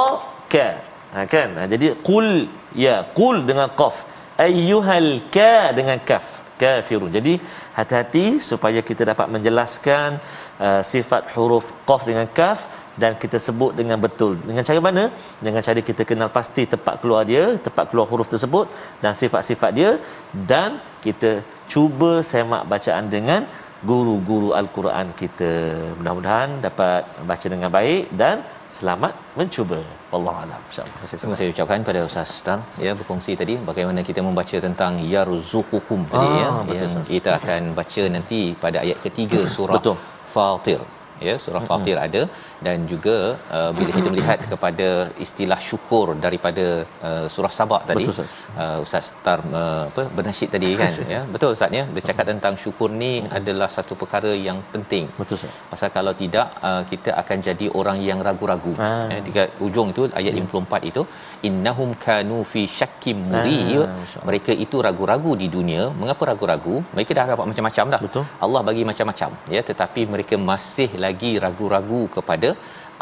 [0.52, 0.68] ka
[1.14, 1.50] ha, kan?
[1.60, 2.48] Ha, jadi qul
[2.86, 3.96] ya qul dengan qaf
[4.38, 7.12] ayyuhal ka dengan kaf kafirun.
[7.18, 7.34] Jadi
[7.78, 10.22] hati-hati supaya kita dapat menjelaskan
[10.66, 12.60] uh, sifat huruf qaf dengan kaf
[13.02, 14.38] dan kita sebut dengan betul.
[14.50, 15.04] Dengan cara mana?
[15.46, 18.70] Dengan cara kita kenal pasti tempat keluar dia tempat keluar huruf tersebut
[19.04, 19.92] dan sifat-sifat dia
[20.52, 21.32] dan kita
[21.72, 23.44] cuba semak bacaan dengan
[23.90, 25.52] guru-guru al-Quran kita.
[26.00, 28.38] Mudah-mudahan dapat baca dengan baik dan
[28.78, 29.80] selamat mencuba.
[30.12, 30.62] Wallahu alam.
[30.70, 30.98] Insya-Allah.
[31.22, 36.30] Terima kasih ucapkan pada Ustaz Star ya berkongsi tadi bagaimana kita membaca tentang yarzuqukum tadi
[36.32, 36.50] Ah, ya.
[36.70, 37.12] betul, Yang Ustaz.
[37.16, 39.98] kita akan baca nanti pada ayat ketiga surah Betul.
[40.36, 40.82] Fatir.
[41.28, 42.22] Ya, surah Fatir ada
[42.68, 43.16] dan juga
[43.58, 44.88] uh, bila kita melihat kepada
[45.26, 46.66] istilah syukur daripada
[47.10, 48.34] uh, surah Sabak tadi Betul, Ustaz.
[48.64, 51.22] uh, Ustaz Star uh, apa bernasyid tadi kan ya.
[51.36, 51.84] Betul Ustaz ya.
[51.96, 55.08] Dia cakap tentang syukur ni adalah satu perkara yang penting.
[55.22, 55.60] Betul Ustaz.
[55.74, 58.74] Pasal kalau tidak uh, kita akan jadi orang yang ragu-ragu.
[58.88, 58.92] Ah.
[59.14, 61.02] Eh, dekat ujung itu ayat 54 itu
[61.50, 63.84] innahum kanu fi syakkim murib.
[63.88, 65.84] Ah, mereka itu ragu-ragu di dunia.
[66.02, 66.76] Mengapa ragu-ragu?
[66.96, 68.02] Mereka dah dapat macam-macam dah.
[68.06, 68.24] Betul.
[68.46, 72.50] Allah bagi macam-macam ya tetapi mereka masih lagi ragu-ragu kepada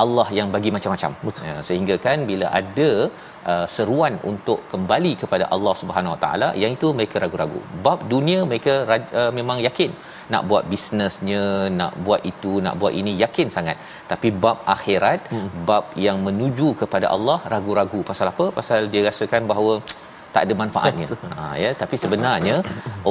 [0.04, 1.12] Allah yang bagi macam-macam.
[1.50, 2.90] Ya, sehingga kan bila ada
[3.52, 7.62] uh, seruan untuk kembali kepada Allah Subhanahu Wa Taala yang itu mereka ragu-ragu.
[7.86, 8.74] Bab dunia mereka
[9.22, 9.92] uh, memang yakin
[10.34, 11.46] nak buat bisnesnya,
[11.80, 13.78] nak buat itu, nak buat ini yakin sangat.
[14.12, 15.50] Tapi bab akhirat, hmm.
[15.70, 18.02] bab yang menuju kepada Allah ragu-ragu.
[18.12, 18.48] Pasal apa?
[18.60, 19.74] Pasal dia rasakan bahawa
[20.36, 21.08] tak ada manfaatnya.
[21.38, 22.56] Ha ya, tapi sebenarnya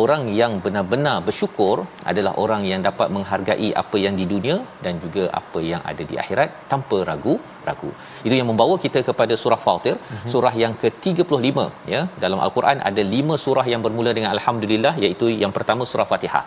[0.03, 1.77] orang yang benar-benar bersyukur
[2.11, 6.17] adalah orang yang dapat menghargai apa yang di dunia dan juga apa yang ada di
[6.23, 7.37] akhirat tanpa ragu
[7.69, 7.91] ragu.
[8.27, 9.97] Itu yang membawa kita kepada surah Fatir,
[10.33, 11.59] surah yang ke-35
[11.95, 12.03] ya.
[12.25, 16.45] Dalam al-Quran ada 5 surah yang bermula dengan alhamdulillah iaitu yang pertama surah Fatihah.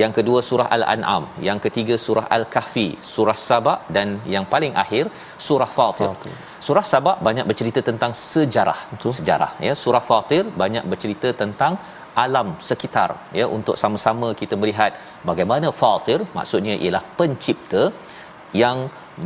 [0.00, 5.04] Yang kedua surah Al-An'am, yang ketiga surah Al-Kahfi, surah Saba dan yang paling akhir
[5.46, 6.10] surah Fatir.
[6.10, 6.34] Fatir.
[6.66, 9.10] Surah Saba banyak bercerita tentang sejarah, Betul.
[9.18, 9.72] sejarah ya.
[9.82, 11.72] Surah Fatir banyak bercerita tentang
[12.24, 14.92] alam sekitar ya untuk sama-sama kita melihat
[15.30, 17.82] bagaimana Fatir maksudnya ialah pencipta
[18.62, 18.78] yang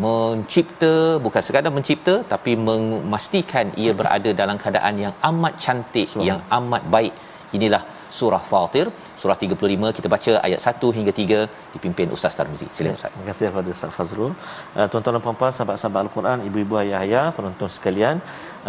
[0.04, 0.92] mencipta
[1.24, 6.26] bukan sekadar mencipta tapi memastikan ia berada dalam keadaan yang amat cantik Surah.
[6.28, 7.14] yang amat baik
[7.58, 7.82] inilah
[8.18, 8.86] surah Fatir
[9.20, 11.40] surah 35 kita baca ayat 1 hingga 3
[11.74, 12.68] dipimpin Ustaz Tarmizi.
[12.76, 13.10] Silakan Ustaz.
[13.14, 14.32] Terima kasih kepada Ustaz Fazrul.
[14.78, 18.16] Uh, tuan-tuan dan puan-puan, sahabat-sahabat Al-Quran, ibu-ibu, ayah-ayah, penonton sekalian,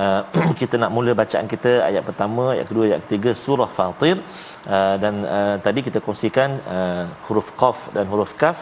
[0.04, 0.22] uh,
[0.62, 4.18] kita nak mula bacaan kita ayat pertama, ayat kedua, ayat ketiga surah Fatir.
[4.74, 8.58] Uh, dan uh, tadi kita kongsikan uh, huruf qaf dan huruf kaf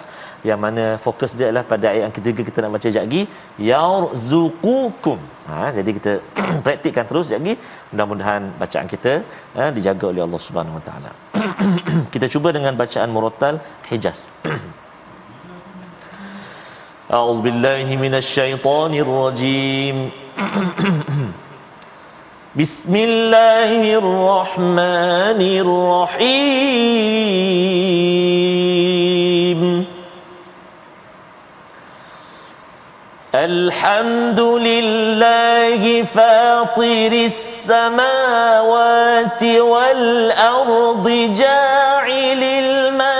[0.50, 3.24] yang mana fokus dia adalah pada ayat yang ketiga kita nak baca sekejap lagi
[3.70, 5.20] yarzuqukum.
[5.50, 6.12] Ha jadi kita
[6.66, 7.56] praktikkan terus sekejap lagi.
[7.92, 9.14] Mudah-mudahan bacaan kita
[9.60, 11.12] uh, dijaga oleh Allah Subhanahu Wa Taala
[12.15, 13.59] kita cuba dengan bacaan murattal
[13.91, 14.31] Hijaz
[17.05, 19.97] أعوذ بالله من الشيطان الرجيم
[22.57, 26.75] بسم الله الرحمن الرحيم
[33.36, 38.64] الحمد لله فاطر السماوات
[39.44, 43.20] والأرض جاعل الملائكة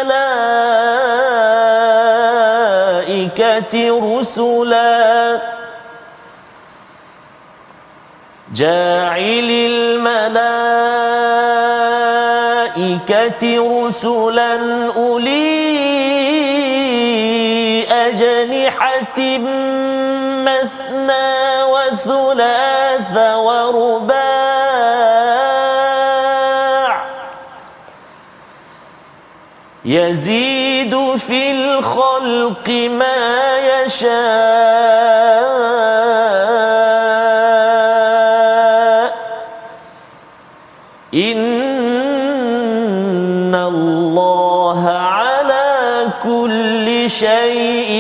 [4.18, 5.42] رسلا
[8.54, 10.50] جاعل الملائكة
[13.86, 14.54] رسلا
[14.96, 15.39] أولي
[23.70, 24.20] ورباع
[29.86, 34.20] يزيد في الخلق ما يشاء.
[41.14, 41.50] إن
[43.56, 48.00] الله على كل شيء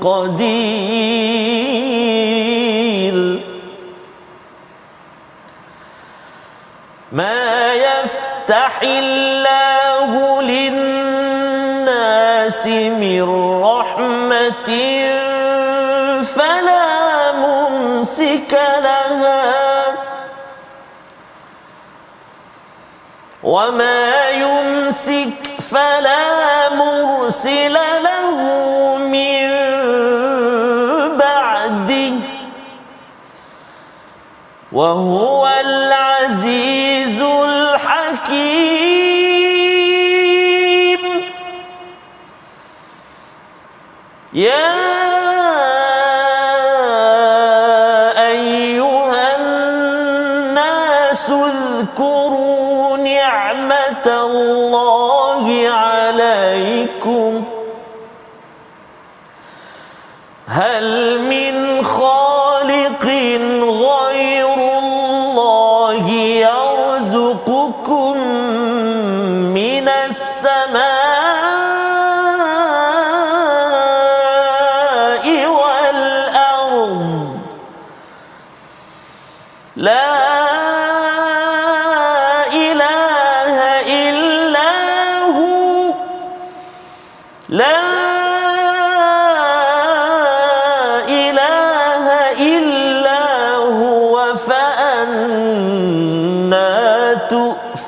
[0.00, 0.61] قدير.
[7.12, 11.86] ما يفتح الله للناس
[12.66, 13.22] من
[13.62, 14.70] رحمة
[16.24, 19.94] فلا ممسك لها.
[23.42, 27.72] وما يمسك فلا مرسل
[28.02, 28.36] له
[28.96, 29.48] من
[31.16, 32.12] بعده.
[34.72, 36.81] وهو العزيز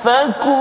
[0.04, 0.60] تؤفكون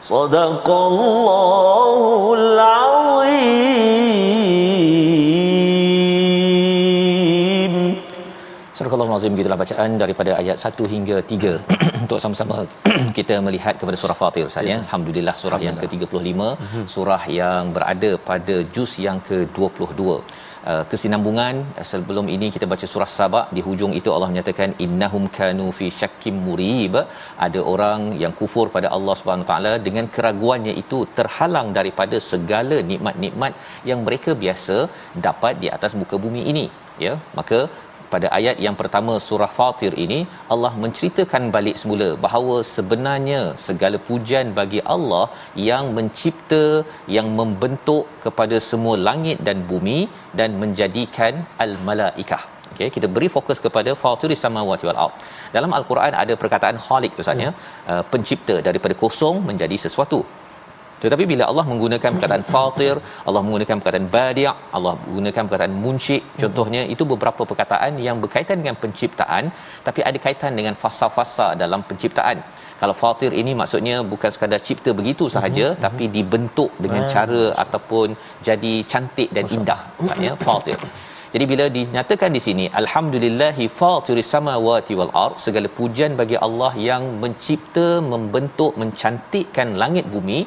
[0.00, 1.98] صدق الله
[2.38, 3.08] العظيم
[8.78, 12.56] Surah Al-Azim gitulah bacaan daripada ayat 1 hingga 3 untuk sama-sama
[13.18, 14.76] kita melihat kepada surah Fatir Ustaz ya.
[14.84, 16.84] Alhamdulillah surah yang ke-35, mm-hmm.
[16.94, 20.02] surah yang berada pada juz yang ke-22.
[20.71, 25.23] Uh, kesinambungan uh, sebelum ini kita baca surah Sabah di hujung itu Allah menyatakan innahum
[25.37, 26.95] kanu fi syakkim murib.
[27.45, 33.53] Ada orang yang kufur pada Allah Subhanahu taala dengan keraguannya itu terhalang daripada segala nikmat-nikmat
[33.89, 34.77] yang mereka biasa
[35.27, 36.65] dapat di atas muka bumi ini
[37.07, 37.13] ya.
[37.39, 37.59] Maka
[38.13, 40.19] pada ayat yang pertama surah Fatir ini
[40.53, 45.25] Allah menceritakan balik semula bahawa sebenarnya segala pujian bagi Allah
[45.69, 46.63] yang mencipta
[47.17, 49.99] yang membentuk kepada semua langit dan bumi
[50.41, 51.33] dan menjadikan
[51.65, 52.43] al-malaikah.
[52.73, 55.15] Okey kita beri fokus kepada fatiris samawati wal ard.
[55.55, 57.59] Dalam al-Quran ada perkataan khaliq tu saja hmm.
[57.91, 60.21] uh, pencipta daripada kosong menjadi sesuatu
[61.03, 62.95] tetapi bila Allah menggunakan perkataan fatir,
[63.27, 68.77] Allah menggunakan perkataan badi', Allah menggunakan perkataan muncik, contohnya itu beberapa perkataan yang berkaitan dengan
[68.83, 69.45] penciptaan
[69.87, 72.37] tapi ada kaitan dengan fasa-fasa dalam penciptaan.
[72.81, 75.81] Kalau fatir ini maksudnya bukan sekadar cipta begitu sahaja uh-huh.
[75.85, 78.07] tapi dibentuk dengan uh cara ataupun
[78.47, 79.81] jadi cantik dan indah.
[79.97, 80.79] Maksudnya fatir.
[81.33, 87.03] Jadi bila dinyatakan di sini alhamdulillahi fatiris samawati wal ard segala pujian bagi Allah yang
[87.23, 90.39] mencipta, membentuk, mencantikkan langit bumi,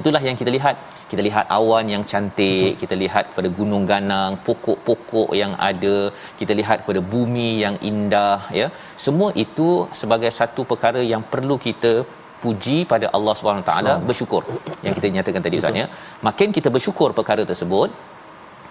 [0.00, 0.76] itulah yang kita lihat.
[1.12, 2.78] Kita lihat awan yang cantik, Betul.
[2.82, 5.96] kita lihat pada gunung ganang, pokok-pokok yang ada,
[6.40, 8.66] kita lihat pada bumi yang indah ya.
[9.04, 9.68] Semua itu
[10.00, 11.92] sebagai satu perkara yang perlu kita
[12.44, 14.42] puji pada Allah Subhanahu taala bersyukur.
[14.86, 15.86] Yang kita nyatakan tadi Ustaz ya.
[16.28, 17.90] Makin kita bersyukur perkara tersebut,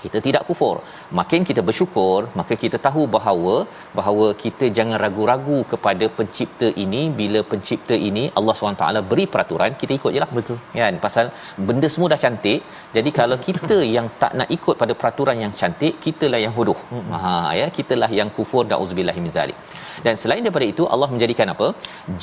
[0.03, 0.75] kita tidak kufur.
[1.19, 3.55] Makin kita bersyukur maka kita tahu bahawa
[3.99, 7.01] bahawa kita jangan ragu-ragu kepada pencipta ini.
[7.19, 10.57] Bila pencipta ini Allah SWT beri peraturan kita ikut jelah betul.
[10.81, 10.97] Kan?
[11.05, 11.25] Pasal
[11.69, 12.59] benda semua dah cantik
[12.97, 16.79] jadi kalau kita yang tak nak ikut pada peraturan yang cantik kitalah yang bodoh
[17.13, 17.21] ha
[17.59, 19.59] ya kitalah yang kufur dauzubillahi min zalik.
[20.05, 21.67] Dan selain daripada itu Allah menjadikan apa?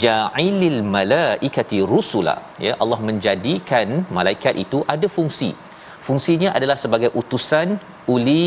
[0.03, 2.37] Ja'ilil malaikati rusula.
[2.67, 3.89] Ya Allah menjadikan
[4.19, 5.51] malaikat itu ada fungsi
[6.11, 7.69] fungsinya adalah sebagai utusan
[8.15, 8.45] uli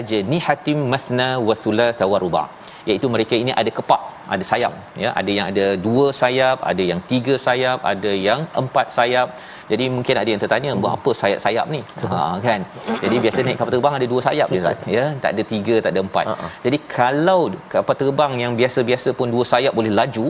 [0.00, 2.44] ajnihatim mathna wa thulatha wa ruba.
[2.90, 4.02] Iaitu mereka ini ada kepak
[4.34, 5.10] ada sayap ya.
[5.20, 9.28] Ada yang ada dua sayap ada yang tiga sayap ada yang empat sayap.
[9.70, 11.80] Jadi mungkin ada yang tertanya buat apa sayap-sayap ni?
[12.12, 12.60] Ha kan?
[13.04, 15.04] Jadi biasa naik kapal terbang ada dua sayap je kan ya.
[15.24, 16.26] Tak ada tiga tak ada empat.
[16.32, 16.50] Uh-huh.
[16.66, 17.40] jadi kalau
[17.74, 20.26] kapal terbang yang biasa-biasa pun dua sayap boleh laju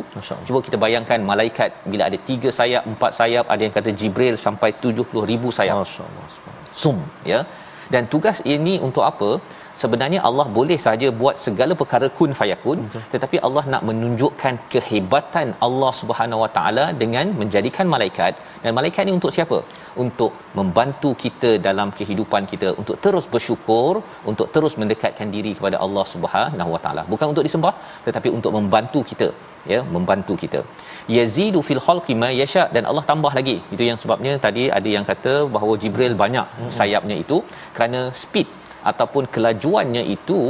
[0.46, 4.72] cuba kita bayangkan malaikat bila ada tiga sayap empat sayap ada yang kata jibril sampai
[4.84, 5.78] 70000 sayap.
[5.84, 7.00] Masyaallah sum
[7.32, 7.40] ya.
[7.94, 9.30] Dan tugas ini untuk apa?
[9.80, 13.02] Sebenarnya Allah boleh saja buat segala perkara kun fayakun Betul.
[13.12, 18.32] tetapi Allah nak menunjukkan kehebatan Allah Subhanahu Wa Taala dengan menjadikan malaikat.
[18.64, 19.58] Dan malaikat ini untuk siapa?
[20.04, 23.92] Untuk membantu kita dalam kehidupan kita untuk terus bersyukur
[24.32, 27.04] untuk terus mendekatkan diri kepada Allah Subhanahu Wa Taala.
[27.14, 27.74] Bukan untuk disembah
[28.08, 29.30] tetapi untuk membantu kita
[29.74, 30.60] ya membantu kita.
[31.16, 33.56] Yazidu fil khalqi ma yasha dan Allah tambah lagi.
[33.74, 36.48] Itu yang sebabnya tadi ada yang kata bahawa Jibril banyak
[36.78, 37.38] sayapnya itu
[37.76, 38.48] kerana speed
[38.90, 40.40] ataupun kelajuannya itu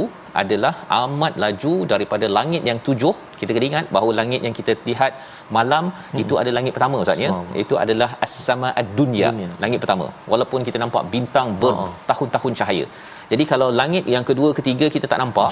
[0.41, 0.71] adalah
[1.01, 3.13] amat laju daripada langit yang tujuh.
[3.39, 5.13] Kita kena ingat bahawa langit yang kita lihat
[5.57, 6.21] malam hmm.
[6.23, 7.31] itu ada langit pertama ustaz ya.
[7.63, 9.29] Itu adalah as-sama ad-dunya
[9.63, 10.07] langit pertama.
[10.33, 12.87] Walaupun kita nampak bintang bertahun-tahun cahaya.
[13.31, 15.49] Jadi kalau langit yang kedua ketiga kita tak nampak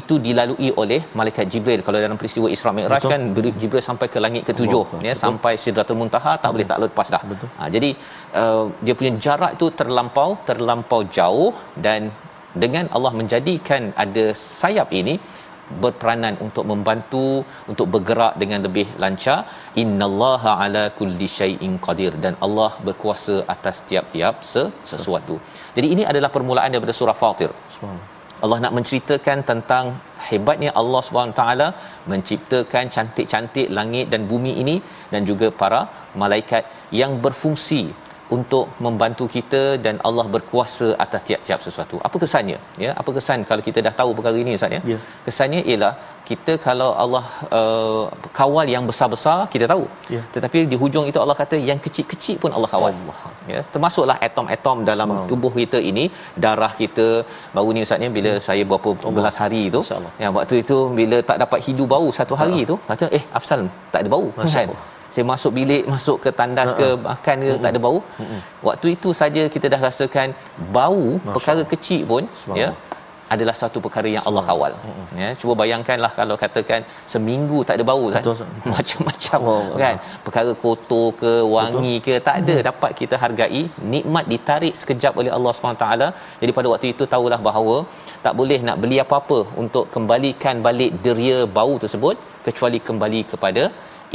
[0.00, 3.22] itu dilalui oleh malaikat Jibril kalau dalam peristiwa Isra Mi'raj kan
[3.60, 5.06] Jibril sampai ke langit ketujuh Betul.
[5.08, 7.22] ya sampai Sidratul Muntaha tak boleh tak lepas dah.
[7.58, 7.90] Ha, jadi
[8.40, 11.50] uh, dia punya jarak itu terlampau terlampau jauh
[11.86, 12.10] dan
[12.64, 14.24] dengan Allah menjadikan ada
[14.60, 15.16] sayap ini
[15.84, 17.26] berperanan untuk membantu
[17.72, 19.38] untuk bergerak dengan lebih lancar
[19.82, 24.34] innallaha ala kulli syai'in qadir dan Allah berkuasa atas tiap-tiap
[24.92, 25.36] sesuatu.
[25.76, 27.52] Jadi ini adalah permulaan daripada surah Fatir.
[27.76, 28.13] Subhanallah.
[28.44, 29.84] Allah nak menceritakan tentang
[30.28, 31.42] hebatnya Allah SWT
[32.12, 34.76] menciptakan cantik-cantik langit dan bumi ini
[35.12, 35.80] dan juga para
[36.22, 36.64] malaikat
[37.00, 37.82] yang berfungsi
[38.36, 41.96] untuk membantu kita dan Allah berkuasa atas tiap-tiap sesuatu.
[42.06, 42.58] Apa kesannya?
[42.84, 44.80] Ya, apa kesan kalau kita dah tahu perkara ini Ustaz ya?
[44.92, 44.98] Ya.
[45.26, 45.92] Kesannya ialah
[46.28, 47.24] kita kalau Allah
[47.58, 48.02] uh,
[48.38, 49.84] kawal yang besar-besar kita tahu.
[50.14, 50.22] Ya.
[50.34, 52.92] Tetapi di hujung itu Allah kata yang kecil-kecil pun Allah kawal.
[53.02, 53.18] Allah.
[53.52, 55.30] Ya, termasuklah atom-atom dalam Subhanallah.
[55.32, 56.04] tubuh kita ini,
[56.44, 57.06] darah kita
[57.56, 60.12] baru ni Ustaz ni bila saya berapa belas hari tu, InsyaAllah.
[60.24, 63.62] yang waktu itu bila tak dapat hidu bau satu hari tu, kata eh Afsal
[63.94, 64.68] tak ada bau Masya kan.
[64.72, 64.82] Allah.
[65.14, 67.98] Saya masuk bilik, masuk ke tandas ke makan ke tak ada bau.
[68.68, 70.28] Waktu itu saja kita dah rasakan
[70.78, 71.04] bau
[71.34, 72.92] perkara kecil pun ya Subhanallah.
[73.36, 74.72] Adalah satu perkara yang Allah kawal.
[75.22, 76.80] Ya, cuba bayangkanlah kalau katakan
[77.12, 78.04] seminggu tak ada bau.
[78.08, 78.62] Betul, Ustaz.
[78.74, 79.78] Macam-macam Allah.
[79.82, 79.94] kan.
[80.26, 83.62] Perkara kotor ke, wangi ke, tak ada dapat kita hargai.
[83.94, 85.86] Nikmat ditarik sekejap oleh Allah SWT.
[86.42, 87.76] Jadi pada waktu itu tahulah bahawa
[88.26, 92.16] tak boleh nak beli apa-apa untuk kembalikan balik deria bau tersebut
[92.46, 93.64] kecuali kembali kepada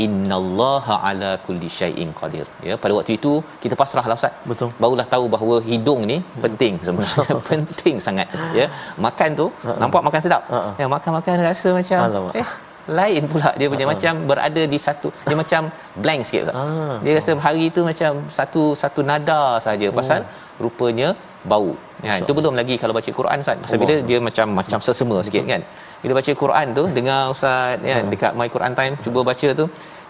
[0.06, 2.46] innallaha ala kulli syai'in qadir.
[2.70, 3.32] Ya pada waktu itu
[3.64, 4.34] kita pasrahlah ustaz.
[4.52, 4.70] Betul.
[4.84, 7.38] barulah tahu bahawa hidung ni penting sebenarnya.
[7.52, 8.28] Penting sangat.
[8.60, 8.66] Ya
[9.06, 9.46] makan tu
[9.84, 10.44] nampak makan sedap?
[10.54, 10.72] Ha-ha.
[10.82, 12.34] ya makan-makan rasa macam Alamak.
[12.42, 12.50] eh
[13.00, 13.50] lain pula.
[13.60, 15.62] Dia punya macam berada di satu dia macam
[16.04, 16.54] blank sikit.
[16.62, 19.90] Ah, dia rasa hari tu macam satu satu nada saja.
[20.00, 20.22] Pasal
[20.64, 21.10] rupanya
[21.52, 21.72] bau.
[22.08, 23.60] Ya itu belum lagi kalau baca Quran Ustaz.
[23.66, 25.64] Pasal bila dia macam macam sesama sikit kan
[26.02, 29.66] bila baca Quran tu dengar ustaz ya dekat my Quran time cuba baca tu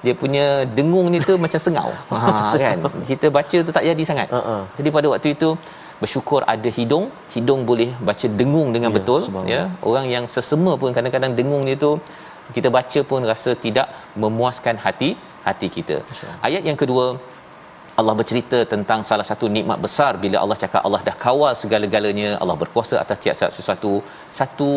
[0.06, 0.46] dia punya
[0.78, 1.90] dengung ni tu macam sengau.
[2.24, 2.78] Ha kan?
[3.10, 4.28] kita baca tu tak jadi sangat.
[4.36, 4.56] Ha, ha.
[4.78, 5.50] jadi pada waktu itu
[6.02, 9.22] bersyukur ada hidung hidung boleh baca dengung dengan Ya, betul
[9.54, 9.62] ya.
[9.90, 11.92] Orang yang sesama pun kadang-kadang dengung dia tu
[12.56, 13.88] kita baca pun rasa tidak
[14.24, 15.10] memuaskan hati
[15.48, 15.98] hati kita.
[16.48, 17.06] Ayat yang kedua
[18.00, 22.58] Allah bercerita tentang salah satu nikmat besar bila Allah cakap Allah dah kawal segala-galanya Allah
[22.64, 23.92] berkuasa atas tiap-tiap sesuatu
[24.40, 24.70] satu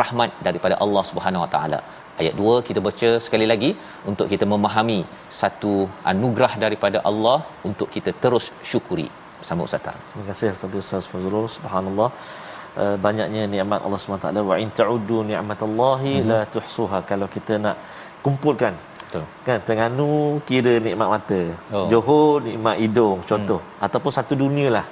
[0.00, 1.80] rahmat daripada Allah Subhanahu Wa Taala
[2.22, 3.70] ayat 2 kita baca sekali lagi
[4.10, 5.00] untuk kita memahami
[5.40, 5.72] satu
[6.12, 7.38] anugerah daripada Allah
[7.70, 9.08] untuk kita terus syukuri
[9.38, 9.96] bersama Ustaz Tar.
[10.10, 11.46] Terima kasih kepada Ustaz Fazrul.
[11.56, 12.10] Subhanallah.
[12.82, 17.76] Uh, banyaknya nikmat Allah SWT wa in ta'uddu ni'matallahi la tuhsuha kalau kita nak
[18.26, 18.74] kumpulkan
[19.08, 19.24] Betul.
[19.46, 21.40] kan Terengganu kira nikmat mata.
[21.72, 21.88] Oh.
[21.88, 23.60] Johor nikmat hidung contoh.
[23.80, 24.86] Ataupun satu dunia lah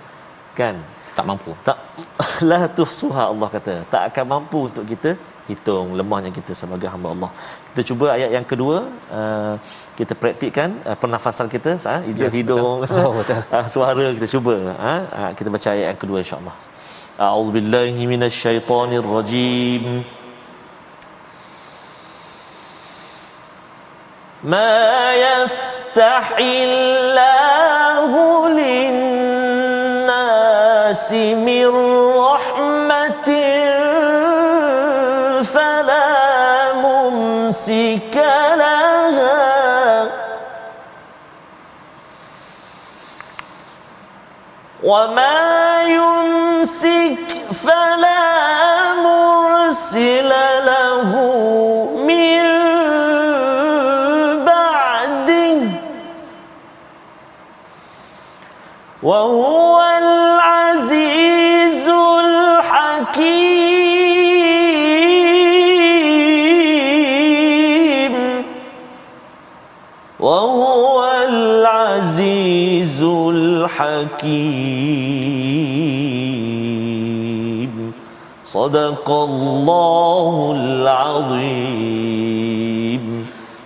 [0.56, 0.76] kan.
[1.16, 1.52] Tak mampu.
[1.68, 1.76] tak
[2.48, 3.74] la tuhsuha Allah kata.
[3.92, 5.10] Tak akan mampu untuk kita
[5.48, 7.30] hitung lemahnya kita sebagai hamba Allah.
[7.68, 8.76] Kita cuba ayat yang kedua
[9.18, 9.54] uh,
[9.98, 12.76] kita praktikkan uh, pernafasan kita uh, hidung, hidung.
[13.04, 13.40] Oh, betul.
[13.52, 16.56] uh, suara kita cuba uh, uh, kita baca ayat yang kedua insyaallah.
[17.16, 19.84] A'udzubillahi minasyaitonirrajim
[24.46, 28.10] ما يفتح الله
[28.48, 29.52] للناس
[31.12, 31.66] من
[32.14, 33.28] رحمة
[35.42, 38.16] فلا ممسك
[38.54, 40.06] لها.
[44.82, 47.18] وما يمسك
[47.64, 50.25] فلا مرسل
[73.75, 75.11] الحكيم
[78.57, 82.11] صدق الله العظيم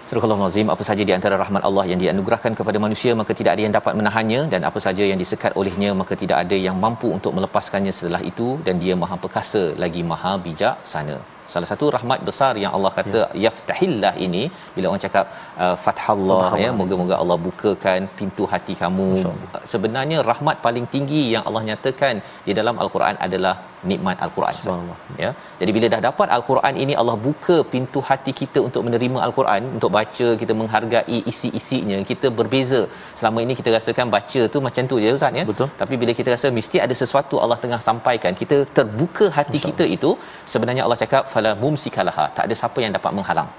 [0.09, 3.61] Surah Al-Azim apa saja di antara rahmat Allah yang dianugerahkan kepada manusia maka tidak ada
[3.65, 7.31] yang dapat menahannya dan apa saja yang disekat olehnya maka tidak ada yang mampu untuk
[7.38, 11.17] melepaskannya setelah itu dan dia maha perkasa lagi maha bijaksana
[11.53, 13.42] salah satu rahmat besar yang Allah kata ya.
[13.44, 14.42] yaftahillah ini
[14.74, 15.26] bila orang cakap
[15.64, 19.09] uh, fathallah ya moga-moga Allah bukakan pintu hati kamu.
[19.72, 22.16] Sebenarnya rahmat paling tinggi yang Allah nyatakan
[22.48, 23.55] di dalam al-Quran adalah
[23.90, 24.54] nikmat al-Quran
[25.22, 25.30] ya.
[25.60, 29.90] Jadi bila dah dapat al-Quran ini Allah buka pintu hati kita untuk menerima al-Quran untuk
[29.98, 32.82] baca kita menghargai isi-isinya kita berbeza.
[33.20, 35.46] Selama ini kita rasakan baca tu macam tu je ustaz ya.
[35.52, 35.68] Betul.
[35.80, 40.12] tapi bila kita rasa mesti ada sesuatu Allah tengah sampaikan kita terbuka hati kita itu
[40.52, 43.50] sebenarnya Allah cakap fala mumsikalaha tak ada siapa yang dapat menghalang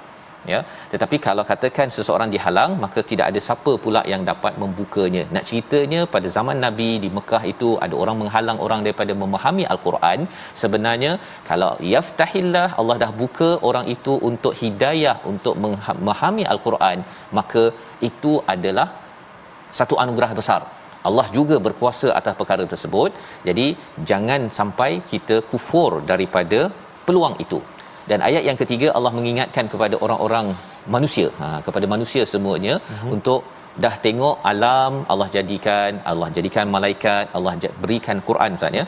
[0.52, 0.60] ya
[0.92, 5.24] tetapi kalau katakan seseorang dihalang maka tidak ada siapa pula yang dapat membukanya.
[5.36, 10.20] Nak ceritanya pada zaman nabi di Mekah itu ada orang menghalang orang daripada memahami al-Quran.
[10.62, 11.12] Sebenarnya
[11.50, 17.00] kalau yaftahillah Allah dah buka orang itu untuk hidayah untuk memahami al-Quran
[17.40, 17.66] maka
[18.10, 18.88] itu adalah
[19.80, 20.62] satu anugerah besar.
[21.10, 23.12] Allah juga berkuasa atas perkara tersebut.
[23.48, 23.68] Jadi
[24.10, 26.60] jangan sampai kita kufur daripada
[27.06, 27.62] peluang itu
[28.10, 30.48] dan ayat yang ketiga Allah mengingatkan kepada orang-orang
[30.96, 31.28] manusia.
[31.42, 33.10] Ha, kepada manusia semuanya uh-huh.
[33.16, 33.42] untuk
[33.84, 38.86] dah tengok alam Allah jadikan Allah jadikan malaikat Allah berikan Quran Ustaz ya.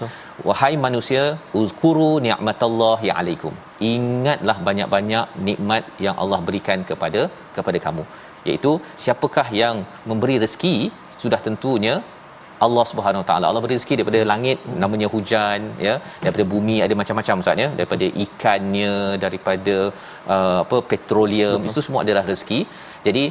[0.50, 1.24] Wahai manusia
[1.62, 3.54] uzkuru ni'matallahi alaikum.
[3.92, 7.24] Ingatlah banyak-banyak nikmat yang Allah berikan kepada
[7.58, 8.06] kepada kamu.
[8.48, 9.78] Iaitu siapakah yang
[10.12, 10.76] memberi rezeki
[11.24, 11.96] sudah tentunya
[12.66, 13.46] Allah Subhanahu Wa Taala.
[13.50, 18.06] Allah beri rezeki daripada langit namanya hujan ya, daripada bumi ada macam-macam Ustaz ya, daripada
[18.26, 19.78] ikannya, daripada
[20.36, 21.72] uh, apa petroleum, Betul.
[21.72, 22.62] itu semua adalah rezeki.
[23.08, 23.26] Jadi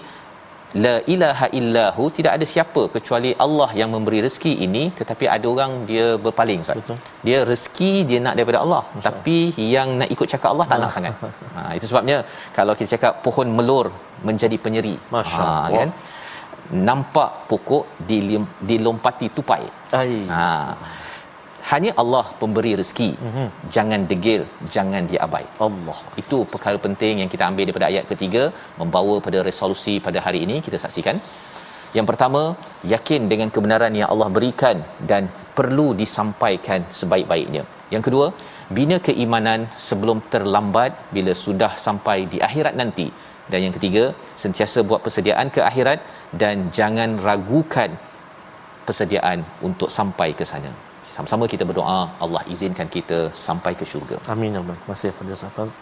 [0.85, 5.73] la ilaha illahu tidak ada siapa kecuali Allah yang memberi rezeki ini tetapi ada orang
[5.91, 6.79] dia berpaling Ustaz.
[6.81, 6.99] Betul.
[7.27, 9.05] Dia rezeki dia nak daripada Allah Masya.
[9.09, 9.39] tapi
[9.75, 11.15] yang nak ikut cakap Allah tak nak sangat.
[11.57, 12.19] Ha itu sebabnya
[12.59, 13.87] kalau kita cakap pohon melur
[14.29, 14.97] menjadi penyeri.
[15.17, 15.91] Masya ha kan
[16.89, 17.85] nampak pokok
[18.71, 19.65] dilompati tupai.
[20.01, 20.25] Ai.
[20.33, 20.43] Ha.
[21.71, 23.11] Hanya Allah pemberi rezeki.
[23.27, 23.49] Mm-hmm.
[23.75, 24.43] Jangan degil,
[24.75, 25.45] jangan diabai.
[25.67, 25.99] Allah.
[26.23, 28.43] Itu perkara penting yang kita ambil daripada ayat ketiga
[28.81, 31.19] membawa pada resolusi pada hari ini kita saksikan.
[31.97, 32.43] Yang pertama,
[32.93, 34.77] yakin dengan kebenaran yang Allah berikan
[35.11, 37.63] dan perlu disampaikan sebaik-baiknya.
[37.95, 38.27] Yang kedua,
[38.77, 43.07] bina keimanan sebelum terlambat bila sudah sampai di akhirat nanti.
[43.51, 44.05] Dan yang ketiga,
[44.43, 46.01] sentiasa buat persediaan ke akhirat
[46.41, 47.91] dan jangan ragukan
[48.87, 50.73] persediaan untuk sampai ke sana.
[51.13, 54.17] Sama-sama kita berdoa Allah izinkan kita sampai ke syurga.
[54.35, 54.57] Amin.
[54.57, 55.73] Terima kasih Fadil Safaz.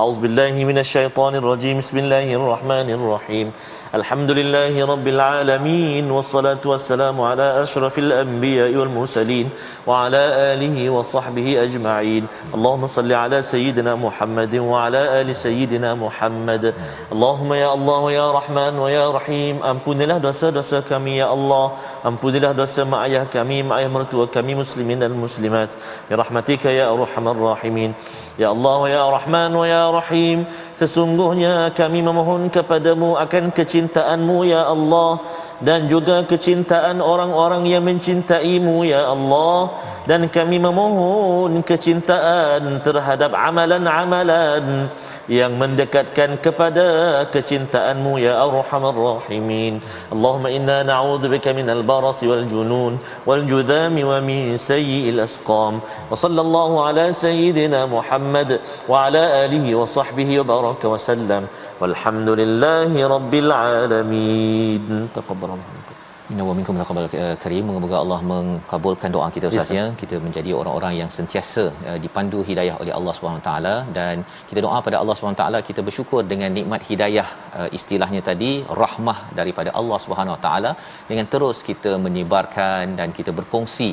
[0.00, 1.82] A'udzubillahi minasyaitonirrajim.
[1.82, 3.48] Bismillahirrahmanirrahim.
[3.94, 9.50] الحمد لله رب العالمين والصلاة والسلام على أشرف الأنبياء والمرسلين
[9.86, 10.22] وعلى
[10.52, 16.74] آله وصحبه أجمعين اللهم صل على سيدنا محمد وعلى آل سيدنا محمد
[17.12, 21.72] اللهم يا الله يا رحمن ويا رحيم أمبني له دوسا دوسا كمي يا الله
[22.06, 25.74] أمبني له دوسا مع كمي مع يا مرت وكمي مسلمين المسلمات
[26.10, 27.94] برحمتك يا أرحم الراحمين
[28.38, 30.44] يا الله يا رحمن ويا رحيم
[30.78, 35.18] Sesungguhnya kami memohon kepadamu akan kecintaanmu ya Allah
[35.58, 39.74] dan juga kecintaan orang-orang yang mencintaimu ya Allah.
[40.06, 44.86] Dan kami memohon kecintaan terhadap amalan-amalan
[45.28, 46.86] yang mendekatkan kepada
[47.28, 49.80] kecintaanmu ya arhamar rahimin.
[50.08, 52.96] Allahumma inna na'udzubika minal barasi wal junun
[53.28, 55.84] wal judhami wa min sayyi'il asqam.
[55.84, 58.56] Wa sallallahu ala sayyidina Muhammad
[58.88, 61.44] wa ala alihi wa sahbihi wa baraka wa sallam.
[61.80, 65.12] Walhamdulillahi rabbil alamin.
[65.12, 65.87] Taqabbalallahu
[66.32, 67.62] Inna wa minkum taqabbal eh, karim.
[67.68, 69.84] Moga-moga Allah mengabulkan doa kita Ustaz ya.
[70.02, 74.78] Kita menjadi orang-orang yang sentiasa uh, dipandu hidayah oleh Allah Subhanahu taala dan kita doa
[74.86, 77.26] pada Allah Subhanahu taala kita bersyukur dengan nikmat hidayah
[77.58, 78.50] uh, istilahnya tadi
[78.82, 80.72] rahmah daripada Allah Subhanahu taala
[81.10, 83.90] dengan terus kita menyebarkan dan kita berkongsi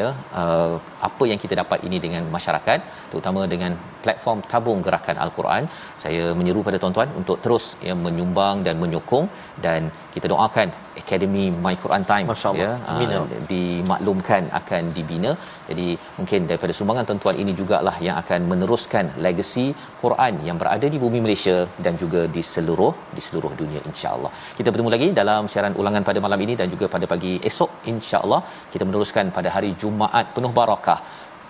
[0.00, 0.08] ya
[0.40, 0.74] uh,
[1.08, 2.80] apa yang kita dapat ini dengan masyarakat
[3.10, 3.72] terutama dengan
[4.04, 5.64] platform tabung gerakan al-Quran.
[6.02, 9.26] Saya menyeru pada tuan-tuan untuk terus ya menyumbang dan menyokong
[9.64, 10.68] dan kita doakan
[11.02, 12.26] Academy My Quran Time
[12.62, 12.70] ya.
[12.92, 15.32] Uh, dimaklumkan akan dibina.
[15.68, 19.66] Jadi mungkin daripada sumbangan tuan-tuan ini jugalah yang akan meneruskan legasi
[20.02, 24.32] Quran yang berada di bumi Malaysia dan juga di seluruh di seluruh dunia insya-Allah.
[24.58, 28.40] Kita bertemu lagi dalam siaran ulangan pada malam ini dan juga pada pagi esok insya-Allah.
[28.72, 31.00] Kita meneruskan pada hari Jumaat penuh barakah.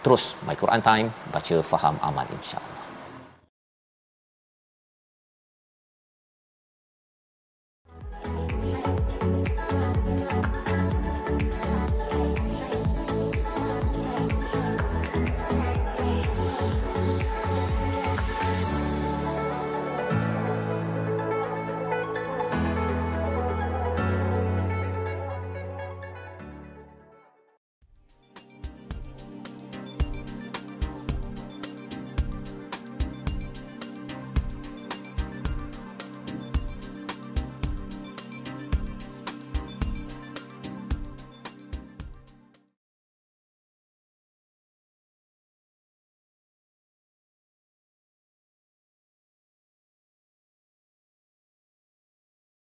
[0.05, 2.78] Terus My Quran Time baca faham amal insya-Allah